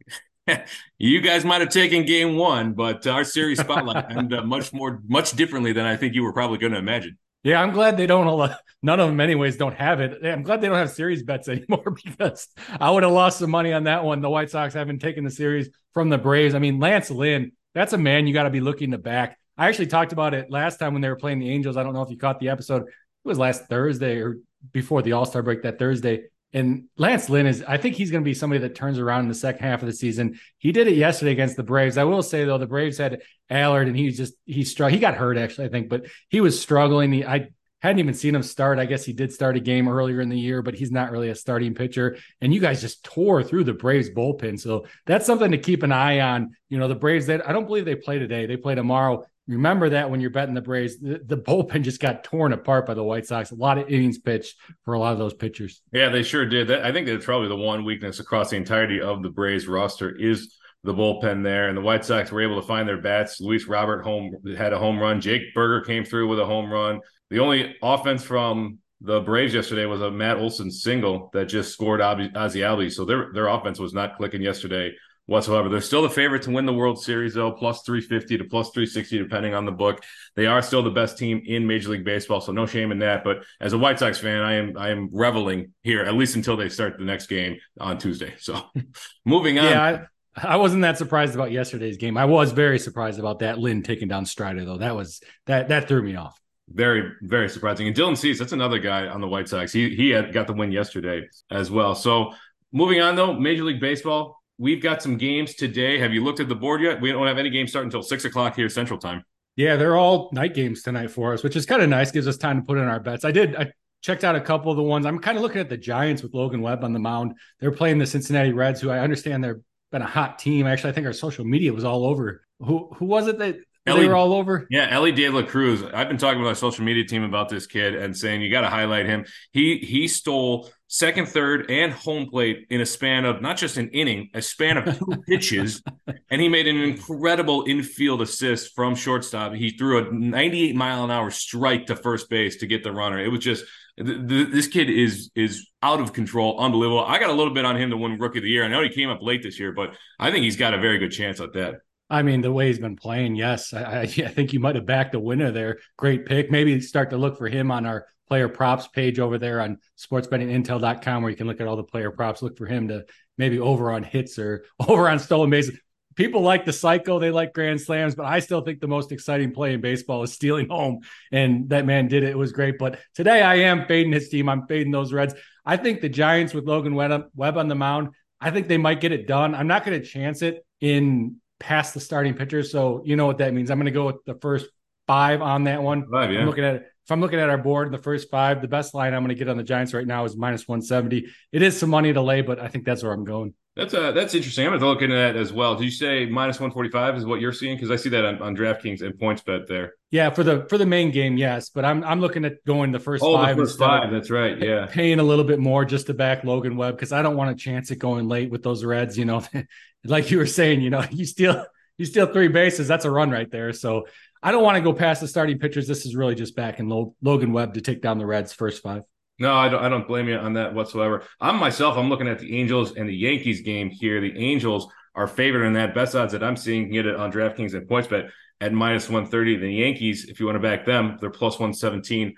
you 0.98 1.20
guys 1.20 1.44
might 1.44 1.60
have 1.60 1.70
taken 1.70 2.04
game 2.04 2.36
one, 2.36 2.72
but 2.72 3.06
our 3.06 3.24
series 3.24 3.60
spotlight 3.60 4.10
ended 4.10 4.38
up 4.38 4.44
much 4.44 4.72
more, 4.72 5.00
much 5.06 5.32
differently 5.32 5.72
than 5.72 5.86
I 5.86 5.96
think 5.96 6.14
you 6.14 6.22
were 6.22 6.32
probably 6.32 6.58
going 6.58 6.72
to 6.72 6.78
imagine. 6.78 7.18
Yeah, 7.42 7.62
I'm 7.62 7.72
glad 7.72 7.96
they 7.96 8.06
don't. 8.06 8.26
Allow, 8.26 8.54
none 8.82 9.00
of 9.00 9.08
them, 9.08 9.20
anyways, 9.20 9.56
don't 9.56 9.74
have 9.74 10.00
it. 10.00 10.24
I'm 10.24 10.42
glad 10.42 10.60
they 10.60 10.68
don't 10.68 10.76
have 10.76 10.90
series 10.90 11.22
bets 11.22 11.48
anymore 11.48 11.96
because 12.04 12.48
I 12.80 12.90
would 12.90 13.02
have 13.02 13.12
lost 13.12 13.38
some 13.38 13.50
money 13.50 13.72
on 13.72 13.84
that 13.84 14.04
one. 14.04 14.20
The 14.20 14.30
White 14.30 14.50
Sox 14.50 14.74
haven't 14.74 14.98
taken 14.98 15.24
the 15.24 15.30
series 15.30 15.70
from 15.94 16.08
the 16.08 16.18
Braves. 16.18 16.54
I 16.54 16.58
mean, 16.58 16.78
Lance 16.78 17.10
Lynn, 17.10 17.52
that's 17.74 17.92
a 17.92 17.98
man 17.98 18.26
you 18.26 18.34
got 18.34 18.44
to 18.44 18.50
be 18.50 18.60
looking 18.60 18.90
to 18.90 18.98
back. 18.98 19.38
I 19.56 19.68
actually 19.68 19.86
talked 19.86 20.12
about 20.12 20.34
it 20.34 20.50
last 20.50 20.78
time 20.78 20.92
when 20.92 21.02
they 21.02 21.08
were 21.08 21.16
playing 21.16 21.38
the 21.38 21.50
Angels. 21.50 21.76
I 21.76 21.82
don't 21.82 21.94
know 21.94 22.02
if 22.02 22.10
you 22.10 22.18
caught 22.18 22.40
the 22.40 22.48
episode. 22.48 22.82
It 22.82 22.88
was 23.24 23.38
last 23.38 23.66
Thursday 23.66 24.18
or 24.18 24.38
before 24.72 25.02
the 25.02 25.12
All 25.12 25.26
Star 25.26 25.42
break 25.42 25.62
that 25.62 25.78
Thursday. 25.78 26.24
And 26.52 26.84
Lance 26.96 27.30
Lynn 27.30 27.46
is, 27.46 27.62
I 27.66 27.76
think 27.76 27.94
he's 27.94 28.10
going 28.10 28.24
to 28.24 28.28
be 28.28 28.34
somebody 28.34 28.60
that 28.62 28.74
turns 28.74 28.98
around 28.98 29.22
in 29.22 29.28
the 29.28 29.34
second 29.34 29.64
half 29.64 29.82
of 29.82 29.86
the 29.86 29.92
season. 29.92 30.38
He 30.58 30.72
did 30.72 30.88
it 30.88 30.94
yesterday 30.94 31.32
against 31.32 31.56
the 31.56 31.62
Braves. 31.62 31.96
I 31.96 32.04
will 32.04 32.22
say 32.22 32.44
though, 32.44 32.58
the 32.58 32.66
Braves 32.66 32.98
had 32.98 33.22
Allard 33.48 33.86
and 33.86 33.96
he 33.96 34.10
just 34.10 34.34
he 34.46 34.64
struck. 34.64 34.90
He 34.90 34.98
got 34.98 35.14
hurt 35.14 35.36
actually, 35.36 35.66
I 35.66 35.70
think, 35.70 35.88
but 35.88 36.06
he 36.28 36.40
was 36.40 36.60
struggling. 36.60 37.12
He, 37.12 37.24
I 37.24 37.50
hadn't 37.82 38.00
even 38.00 38.14
seen 38.14 38.34
him 38.34 38.42
start. 38.42 38.78
I 38.78 38.84
guess 38.84 39.04
he 39.04 39.12
did 39.12 39.32
start 39.32 39.56
a 39.56 39.60
game 39.60 39.88
earlier 39.88 40.20
in 40.20 40.28
the 40.28 40.38
year, 40.38 40.60
but 40.60 40.74
he's 40.74 40.90
not 40.90 41.12
really 41.12 41.30
a 41.30 41.34
starting 41.34 41.74
pitcher. 41.74 42.18
And 42.40 42.52
you 42.52 42.60
guys 42.60 42.80
just 42.80 43.04
tore 43.04 43.42
through 43.42 43.64
the 43.64 43.72
Braves 43.72 44.10
bullpen. 44.10 44.60
So 44.60 44.86
that's 45.06 45.26
something 45.26 45.52
to 45.52 45.58
keep 45.58 45.82
an 45.82 45.92
eye 45.92 46.20
on. 46.20 46.56
You 46.68 46.78
know, 46.78 46.88
the 46.88 46.94
Braves, 46.94 47.26
they, 47.26 47.40
I 47.40 47.52
don't 47.52 47.66
believe 47.66 47.86
they 47.86 47.94
play 47.94 48.18
today. 48.18 48.46
They 48.46 48.56
play 48.56 48.74
tomorrow. 48.74 49.24
Remember 49.50 49.88
that 49.88 50.08
when 50.08 50.20
you're 50.20 50.30
betting 50.30 50.54
the 50.54 50.60
Braves, 50.60 50.98
the, 51.00 51.20
the, 51.26 51.36
bullpen 51.36 51.82
just 51.82 52.00
got 52.00 52.22
torn 52.22 52.52
apart 52.52 52.86
by 52.86 52.94
the 52.94 53.02
White 53.02 53.26
Sox. 53.26 53.50
A 53.50 53.56
lot 53.56 53.78
of 53.78 53.88
innings 53.88 54.18
pitched 54.18 54.56
for 54.84 54.94
a 54.94 54.98
lot 54.98 55.12
of 55.12 55.18
those 55.18 55.34
pitchers. 55.34 55.82
Yeah, 55.92 56.08
they 56.08 56.22
sure 56.22 56.46
did. 56.46 56.68
That, 56.68 56.84
I 56.84 56.92
think 56.92 57.08
that's 57.08 57.24
probably 57.24 57.48
the 57.48 57.56
one 57.56 57.84
weakness 57.84 58.20
across 58.20 58.50
the 58.50 58.56
entirety 58.56 59.00
of 59.00 59.24
the 59.24 59.28
Braves 59.28 59.66
roster 59.66 60.14
is 60.16 60.54
the 60.84 60.94
bullpen 60.94 61.42
there. 61.42 61.68
And 61.68 61.76
the 61.76 61.82
White 61.82 62.04
Sox 62.04 62.30
were 62.30 62.42
able 62.42 62.60
to 62.60 62.66
find 62.66 62.88
their 62.88 63.00
bats. 63.00 63.40
Luis 63.40 63.66
Robert 63.66 64.02
home 64.02 64.36
had 64.56 64.72
a 64.72 64.78
home 64.78 65.00
run. 65.00 65.20
Jake 65.20 65.52
Burger 65.52 65.84
came 65.84 66.04
through 66.04 66.28
with 66.28 66.38
a 66.38 66.46
home 66.46 66.70
run. 66.70 67.00
The 67.30 67.40
only 67.40 67.74
offense 67.82 68.22
from 68.22 68.78
the 69.00 69.20
Braves 69.20 69.52
yesterday 69.52 69.86
was 69.86 70.00
a 70.00 70.12
Matt 70.12 70.38
Olson 70.38 70.70
single 70.70 71.30
that 71.32 71.46
just 71.46 71.72
scored 71.72 72.00
Ozzie 72.00 72.60
Albies. 72.60 72.92
So 72.92 73.04
their 73.04 73.32
their 73.32 73.48
offense 73.48 73.80
was 73.80 73.94
not 73.94 74.16
clicking 74.16 74.42
yesterday 74.42 74.92
whatsoever. 75.30 75.68
They're 75.68 75.80
still 75.80 76.02
the 76.02 76.10
favorite 76.10 76.42
to 76.42 76.50
win 76.50 76.66
the 76.66 76.74
World 76.74 77.00
Series, 77.00 77.34
though, 77.34 77.52
plus 77.52 77.82
350 77.82 78.38
to 78.38 78.44
plus 78.44 78.70
360, 78.70 79.18
depending 79.18 79.54
on 79.54 79.64
the 79.64 79.72
book. 79.72 80.02
They 80.34 80.46
are 80.46 80.60
still 80.60 80.82
the 80.82 80.90
best 80.90 81.16
team 81.16 81.42
in 81.46 81.68
Major 81.68 81.90
League 81.90 82.04
Baseball, 82.04 82.40
so 82.40 82.50
no 82.50 82.66
shame 82.66 82.90
in 82.90 82.98
that. 82.98 83.22
But 83.22 83.44
as 83.60 83.72
a 83.72 83.78
White 83.78 84.00
Sox 84.00 84.18
fan, 84.18 84.42
I 84.42 84.54
am 84.54 84.76
I 84.76 84.90
am 84.90 85.08
reveling 85.12 85.72
here, 85.82 86.02
at 86.02 86.14
least 86.14 86.34
until 86.34 86.56
they 86.56 86.68
start 86.68 86.98
the 86.98 87.04
next 87.04 87.28
game 87.28 87.58
on 87.78 87.96
Tuesday. 87.98 88.34
So 88.38 88.60
moving 89.24 89.58
on. 89.60 89.66
Yeah, 89.66 90.04
I 90.36 90.56
wasn't 90.56 90.82
that 90.82 90.98
surprised 90.98 91.36
about 91.36 91.52
yesterday's 91.52 91.96
game. 91.96 92.16
I 92.16 92.24
was 92.24 92.50
very 92.50 92.80
surprised 92.80 93.20
about 93.20 93.38
that 93.38 93.58
Lynn 93.58 93.84
taking 93.84 94.08
down 94.08 94.26
Strider 94.26 94.64
though. 94.64 94.78
That 94.78 94.96
was 94.96 95.20
that 95.46 95.68
that 95.68 95.86
threw 95.86 96.02
me 96.02 96.16
off. 96.16 96.40
Very 96.68 97.12
very 97.22 97.48
surprising. 97.48 97.86
And 97.86 97.94
Dylan 97.94 98.16
Cease, 98.16 98.40
that's 98.40 98.52
another 98.52 98.80
guy 98.80 99.06
on 99.06 99.20
the 99.20 99.28
White 99.28 99.48
Sox. 99.48 99.72
He 99.72 99.94
he 99.94 100.10
had 100.10 100.32
got 100.32 100.48
the 100.48 100.54
win 100.54 100.72
yesterday 100.72 101.28
as 101.52 101.70
well. 101.70 101.94
So 101.94 102.34
moving 102.72 103.00
on 103.00 103.14
though, 103.14 103.32
Major 103.32 103.62
League 103.62 103.80
Baseball. 103.80 104.39
We've 104.60 104.82
got 104.82 105.02
some 105.02 105.16
games 105.16 105.54
today. 105.54 105.98
Have 105.98 106.12
you 106.12 106.22
looked 106.22 106.38
at 106.38 106.50
the 106.50 106.54
board 106.54 106.82
yet? 106.82 107.00
We 107.00 107.10
don't 107.10 107.26
have 107.26 107.38
any 107.38 107.48
games 107.48 107.70
starting 107.70 107.86
until 107.86 108.02
six 108.02 108.26
o'clock 108.26 108.54
here 108.54 108.68
Central 108.68 108.98
Time. 108.98 109.24
Yeah, 109.56 109.76
they're 109.76 109.96
all 109.96 110.28
night 110.34 110.52
games 110.52 110.82
tonight 110.82 111.10
for 111.10 111.32
us, 111.32 111.42
which 111.42 111.56
is 111.56 111.64
kind 111.64 111.80
of 111.80 111.88
nice. 111.88 112.10
Gives 112.10 112.28
us 112.28 112.36
time 112.36 112.60
to 112.60 112.66
put 112.66 112.76
in 112.76 112.84
our 112.84 113.00
bets. 113.00 113.24
I 113.24 113.30
did. 113.30 113.56
I 113.56 113.72
checked 114.02 114.22
out 114.22 114.36
a 114.36 114.40
couple 114.40 114.70
of 114.70 114.76
the 114.76 114.82
ones. 114.82 115.06
I'm 115.06 115.18
kind 115.18 115.38
of 115.38 115.42
looking 115.42 115.62
at 115.62 115.70
the 115.70 115.78
Giants 115.78 116.22
with 116.22 116.34
Logan 116.34 116.60
Webb 116.60 116.84
on 116.84 116.92
the 116.92 116.98
mound. 116.98 117.38
They're 117.58 117.72
playing 117.72 117.96
the 117.96 118.06
Cincinnati 118.06 118.52
Reds, 118.52 118.82
who 118.82 118.90
I 118.90 118.98
understand 118.98 119.42
they're 119.42 119.62
been 119.90 120.02
a 120.02 120.06
hot 120.06 120.38
team. 120.38 120.66
Actually, 120.66 120.90
I 120.90 120.92
think 120.92 121.06
our 121.06 121.14
social 121.14 121.46
media 121.46 121.72
was 121.72 121.84
all 121.84 122.04
over. 122.04 122.42
Who 122.58 122.90
who 122.96 123.06
was 123.06 123.28
it 123.28 123.38
that 123.38 123.56
Elly, 123.86 124.02
they 124.02 124.08
were 124.08 124.16
all 124.16 124.34
over? 124.34 124.66
Yeah, 124.70 124.88
Elly 124.90 125.10
De 125.10 125.28
La 125.30 125.42
Cruz. 125.42 125.82
I've 125.82 126.08
been 126.08 126.18
talking 126.18 126.40
with 126.40 126.48
our 126.48 126.54
social 126.54 126.84
media 126.84 127.04
team 127.04 127.22
about 127.22 127.48
this 127.48 127.66
kid 127.66 127.94
and 127.94 128.16
saying 128.16 128.42
you 128.42 128.50
got 128.50 128.60
to 128.60 128.68
highlight 128.68 129.06
him. 129.06 129.24
He 129.52 129.78
he 129.78 130.06
stole 130.06 130.68
second, 130.86 131.28
third, 131.28 131.70
and 131.70 131.92
home 131.92 132.28
plate 132.28 132.66
in 132.68 132.80
a 132.80 132.86
span 132.86 133.24
of 133.24 133.40
not 133.40 133.56
just 133.56 133.78
an 133.78 133.88
inning, 133.90 134.28
a 134.34 134.42
span 134.42 134.76
of 134.76 134.98
two 134.98 135.22
pitches, 135.28 135.82
and 136.30 136.42
he 136.42 136.48
made 136.48 136.66
an 136.66 136.76
incredible 136.76 137.64
infield 137.66 138.20
assist 138.20 138.74
from 138.74 138.94
shortstop. 138.94 139.54
He 139.54 139.70
threw 139.70 140.06
a 140.06 140.12
98 140.12 140.76
mile 140.76 141.04
an 141.04 141.10
hour 141.10 141.30
strike 141.30 141.86
to 141.86 141.96
first 141.96 142.28
base 142.28 142.56
to 142.56 142.66
get 142.66 142.84
the 142.84 142.92
runner. 142.92 143.18
It 143.18 143.28
was 143.28 143.40
just 143.40 143.64
this 143.96 144.66
kid 144.66 144.90
is 144.90 145.30
is 145.34 145.66
out 145.82 146.00
of 146.00 146.12
control, 146.12 146.60
unbelievable. 146.60 147.04
I 147.04 147.18
got 147.18 147.30
a 147.30 147.34
little 147.34 147.54
bit 147.54 147.64
on 147.64 147.76
him 147.76 147.90
to 147.90 147.96
win 147.96 148.18
Rookie 148.18 148.38
of 148.38 148.44
the 148.44 148.50
Year. 148.50 148.64
I 148.64 148.68
know 148.68 148.82
he 148.82 148.90
came 148.90 149.08
up 149.08 149.22
late 149.22 149.42
this 149.42 149.58
year, 149.58 149.72
but 149.72 149.94
I 150.18 150.30
think 150.30 150.44
he's 150.44 150.56
got 150.56 150.74
a 150.74 150.78
very 150.78 150.98
good 150.98 151.12
chance 151.12 151.40
at 151.40 151.54
that. 151.54 151.76
I 152.10 152.22
mean, 152.22 152.40
the 152.40 152.52
way 152.52 152.66
he's 152.66 152.78
been 152.78 152.96
playing, 152.96 153.36
yes, 153.36 153.72
I, 153.72 154.00
I, 154.02 154.06
think 154.06 154.52
you 154.52 154.60
might 154.60 154.74
have 154.74 154.86
backed 154.86 155.12
the 155.12 155.20
winner 155.20 155.52
there. 155.52 155.78
Great 155.96 156.26
pick. 156.26 156.50
Maybe 156.50 156.80
start 156.80 157.10
to 157.10 157.16
look 157.16 157.38
for 157.38 157.48
him 157.48 157.70
on 157.70 157.86
our 157.86 158.06
player 158.28 158.48
props 158.48 158.88
page 158.88 159.18
over 159.18 159.38
there 159.38 159.60
on 159.60 159.78
sportsbettingintel.com 159.98 161.22
where 161.22 161.30
you 161.30 161.36
can 161.36 161.46
look 161.46 161.60
at 161.60 161.66
all 161.66 161.76
the 161.76 161.84
player 161.84 162.10
props. 162.10 162.42
Look 162.42 162.58
for 162.58 162.66
him 162.66 162.88
to 162.88 163.04
maybe 163.38 163.58
over 163.58 163.90
on 163.90 164.02
hits 164.02 164.38
or 164.38 164.64
over 164.88 165.08
on 165.08 165.18
stolen 165.18 165.50
bases 165.50 165.78
people 166.20 166.42
like 166.42 166.66
the 166.66 166.72
cycle, 166.72 167.18
they 167.18 167.30
like 167.30 167.54
grand 167.54 167.80
slams, 167.80 168.14
but 168.14 168.26
I 168.26 168.40
still 168.40 168.60
think 168.60 168.80
the 168.80 168.88
most 168.88 169.10
exciting 169.12 169.52
play 169.52 169.72
in 169.72 169.80
baseball 169.80 170.22
is 170.22 170.32
stealing 170.32 170.68
home. 170.68 171.00
And 171.32 171.70
that 171.70 171.86
man 171.86 172.08
did 172.08 172.22
it. 172.22 172.30
It 172.30 172.38
was 172.38 172.52
great. 172.52 172.78
But 172.78 172.98
today 173.14 173.40
I 173.40 173.54
am 173.56 173.86
fading 173.86 174.12
his 174.12 174.28
team. 174.28 174.48
I'm 174.48 174.66
fading 174.66 174.92
those 174.92 175.14
Reds. 175.14 175.34
I 175.64 175.78
think 175.78 176.02
the 176.02 176.08
Giants 176.10 176.52
with 176.52 176.66
Logan 176.66 176.94
Webb 176.94 177.56
on 177.56 177.68
the 177.68 177.74
mound, 177.74 178.10
I 178.40 178.50
think 178.50 178.68
they 178.68 178.76
might 178.76 179.00
get 179.00 179.12
it 179.12 179.26
done. 179.26 179.54
I'm 179.54 179.66
not 179.66 179.84
going 179.84 179.98
to 179.98 180.06
chance 180.06 180.42
it 180.42 180.64
in 180.80 181.36
past 181.60 181.94
the 181.94 182.00
starting 182.00 182.34
pitchers. 182.34 182.72
So 182.72 183.02
you 183.04 183.14
know 183.14 183.26
what 183.26 183.38
that 183.38 183.54
means. 183.54 183.70
I'm 183.70 183.78
going 183.78 183.84
to 183.84 183.92
go 183.92 184.06
with 184.06 184.24
the 184.24 184.34
first 184.34 184.66
five 185.06 185.42
on 185.42 185.64
that 185.64 185.82
one. 185.82 186.10
Five, 186.10 186.32
yeah. 186.32 186.40
I'm 186.40 186.46
looking 186.46 186.64
at 186.64 186.74
it. 186.76 186.89
If 187.10 187.12
I'm 187.12 187.20
looking 187.20 187.40
at 187.40 187.50
our 187.50 187.58
board, 187.58 187.88
in 187.88 187.92
the 187.92 187.98
first 187.98 188.30
five, 188.30 188.62
the 188.62 188.68
best 188.68 188.94
line 188.94 189.14
I'm 189.14 189.24
going 189.24 189.30
to 189.30 189.34
get 189.34 189.48
on 189.48 189.56
the 189.56 189.64
Giants 189.64 189.92
right 189.92 190.06
now 190.06 190.24
is 190.26 190.36
minus 190.36 190.68
170. 190.68 191.26
It 191.50 191.60
is 191.60 191.76
some 191.76 191.90
money 191.90 192.12
to 192.12 192.22
lay, 192.22 192.40
but 192.40 192.60
I 192.60 192.68
think 192.68 192.84
that's 192.84 193.02
where 193.02 193.10
I'm 193.10 193.24
going. 193.24 193.52
That's 193.74 193.92
uh, 193.94 194.12
that's 194.12 194.32
interesting. 194.32 194.64
I'm 194.64 194.70
going 194.70 194.80
to 194.80 194.86
look 194.86 195.02
into 195.02 195.16
that 195.16 195.34
as 195.34 195.52
well. 195.52 195.74
Did 195.74 195.86
you 195.86 195.90
say 195.90 196.26
minus 196.26 196.60
145 196.60 197.16
is 197.16 197.24
what 197.24 197.40
you're 197.40 197.52
seeing? 197.52 197.76
Because 197.76 197.90
I 197.90 197.96
see 197.96 198.10
that 198.10 198.24
on, 198.24 198.40
on 198.40 198.56
DraftKings 198.56 199.02
and 199.02 199.14
PointsBet 199.14 199.66
there. 199.66 199.94
Yeah, 200.12 200.30
for 200.30 200.44
the 200.44 200.66
for 200.70 200.78
the 200.78 200.86
main 200.86 201.10
game, 201.10 201.36
yes. 201.36 201.68
But 201.70 201.84
I'm 201.84 202.04
I'm 202.04 202.20
looking 202.20 202.44
at 202.44 202.64
going 202.64 202.92
the 202.92 203.00
first 203.00 203.24
oh, 203.24 203.34
five. 203.34 203.56
The 203.56 203.64
first 203.64 203.76
five. 203.76 204.12
That's 204.12 204.30
right. 204.30 204.56
Yeah, 204.56 204.86
paying 204.86 205.18
a 205.18 205.24
little 205.24 205.44
bit 205.44 205.58
more 205.58 205.84
just 205.84 206.06
to 206.06 206.14
back 206.14 206.44
Logan 206.44 206.76
Webb 206.76 206.94
because 206.94 207.10
I 207.10 207.22
don't 207.22 207.36
want 207.36 207.50
a 207.50 207.56
chance 207.56 207.90
at 207.90 207.98
going 207.98 208.28
late 208.28 208.52
with 208.52 208.62
those 208.62 208.84
Reds. 208.84 209.18
You 209.18 209.24
know, 209.24 209.42
like 210.04 210.30
you 210.30 210.38
were 210.38 210.46
saying, 210.46 210.80
you 210.80 210.90
know, 210.90 211.04
you 211.10 211.24
steal 211.24 211.66
you 212.00 212.06
steal 212.06 212.26
three 212.26 212.48
bases, 212.48 212.88
that's 212.88 213.04
a 213.04 213.10
run 213.10 213.30
right 213.30 213.50
there. 213.50 213.74
So 213.74 214.06
I 214.42 214.52
don't 214.52 214.62
want 214.62 214.76
to 214.76 214.82
go 214.82 214.92
past 214.92 215.20
the 215.20 215.28
starting 215.28 215.58
pitchers. 215.58 215.86
This 215.86 216.06
is 216.06 216.16
really 216.16 216.34
just 216.34 216.56
backing 216.56 216.88
Logan 217.20 217.52
Webb 217.52 217.74
to 217.74 217.80
take 217.80 218.00
down 218.00 218.18
the 218.18 218.26
Reds 218.26 218.52
first 218.52 218.82
five. 218.82 219.02
No, 219.38 219.54
I 219.54 219.68
don't. 219.68 219.82
I 219.82 219.88
don't 219.88 220.06
blame 220.06 220.28
you 220.28 220.36
on 220.36 220.54
that 220.54 220.74
whatsoever. 220.74 221.24
I'm 221.40 221.56
myself. 221.56 221.96
I'm 221.96 222.08
looking 222.08 222.28
at 222.28 222.38
the 222.38 222.58
Angels 222.58 222.96
and 222.96 223.08
the 223.08 223.16
Yankees 223.16 223.62
game 223.62 223.90
here. 223.90 224.20
The 224.20 224.36
Angels 224.38 224.86
are 225.14 225.26
favored 225.26 225.64
in 225.64 225.72
that. 225.74 225.94
Best 225.94 226.14
odds 226.14 226.32
that 226.32 226.42
I'm 226.42 226.56
seeing 226.56 226.84
can 226.84 226.92
get 226.92 227.06
it 227.06 227.16
on 227.16 227.32
DraftKings 227.32 227.74
and 227.74 227.88
PointsBet 227.88 228.30
at 228.60 228.72
minus 228.72 229.08
130. 229.08 229.56
The 229.56 229.72
Yankees, 229.72 230.26
if 230.28 230.40
you 230.40 230.46
want 230.46 230.56
to 230.56 230.60
back 230.60 230.84
them, 230.84 231.16
they're 231.20 231.30
plus 231.30 231.54
117 231.54 232.34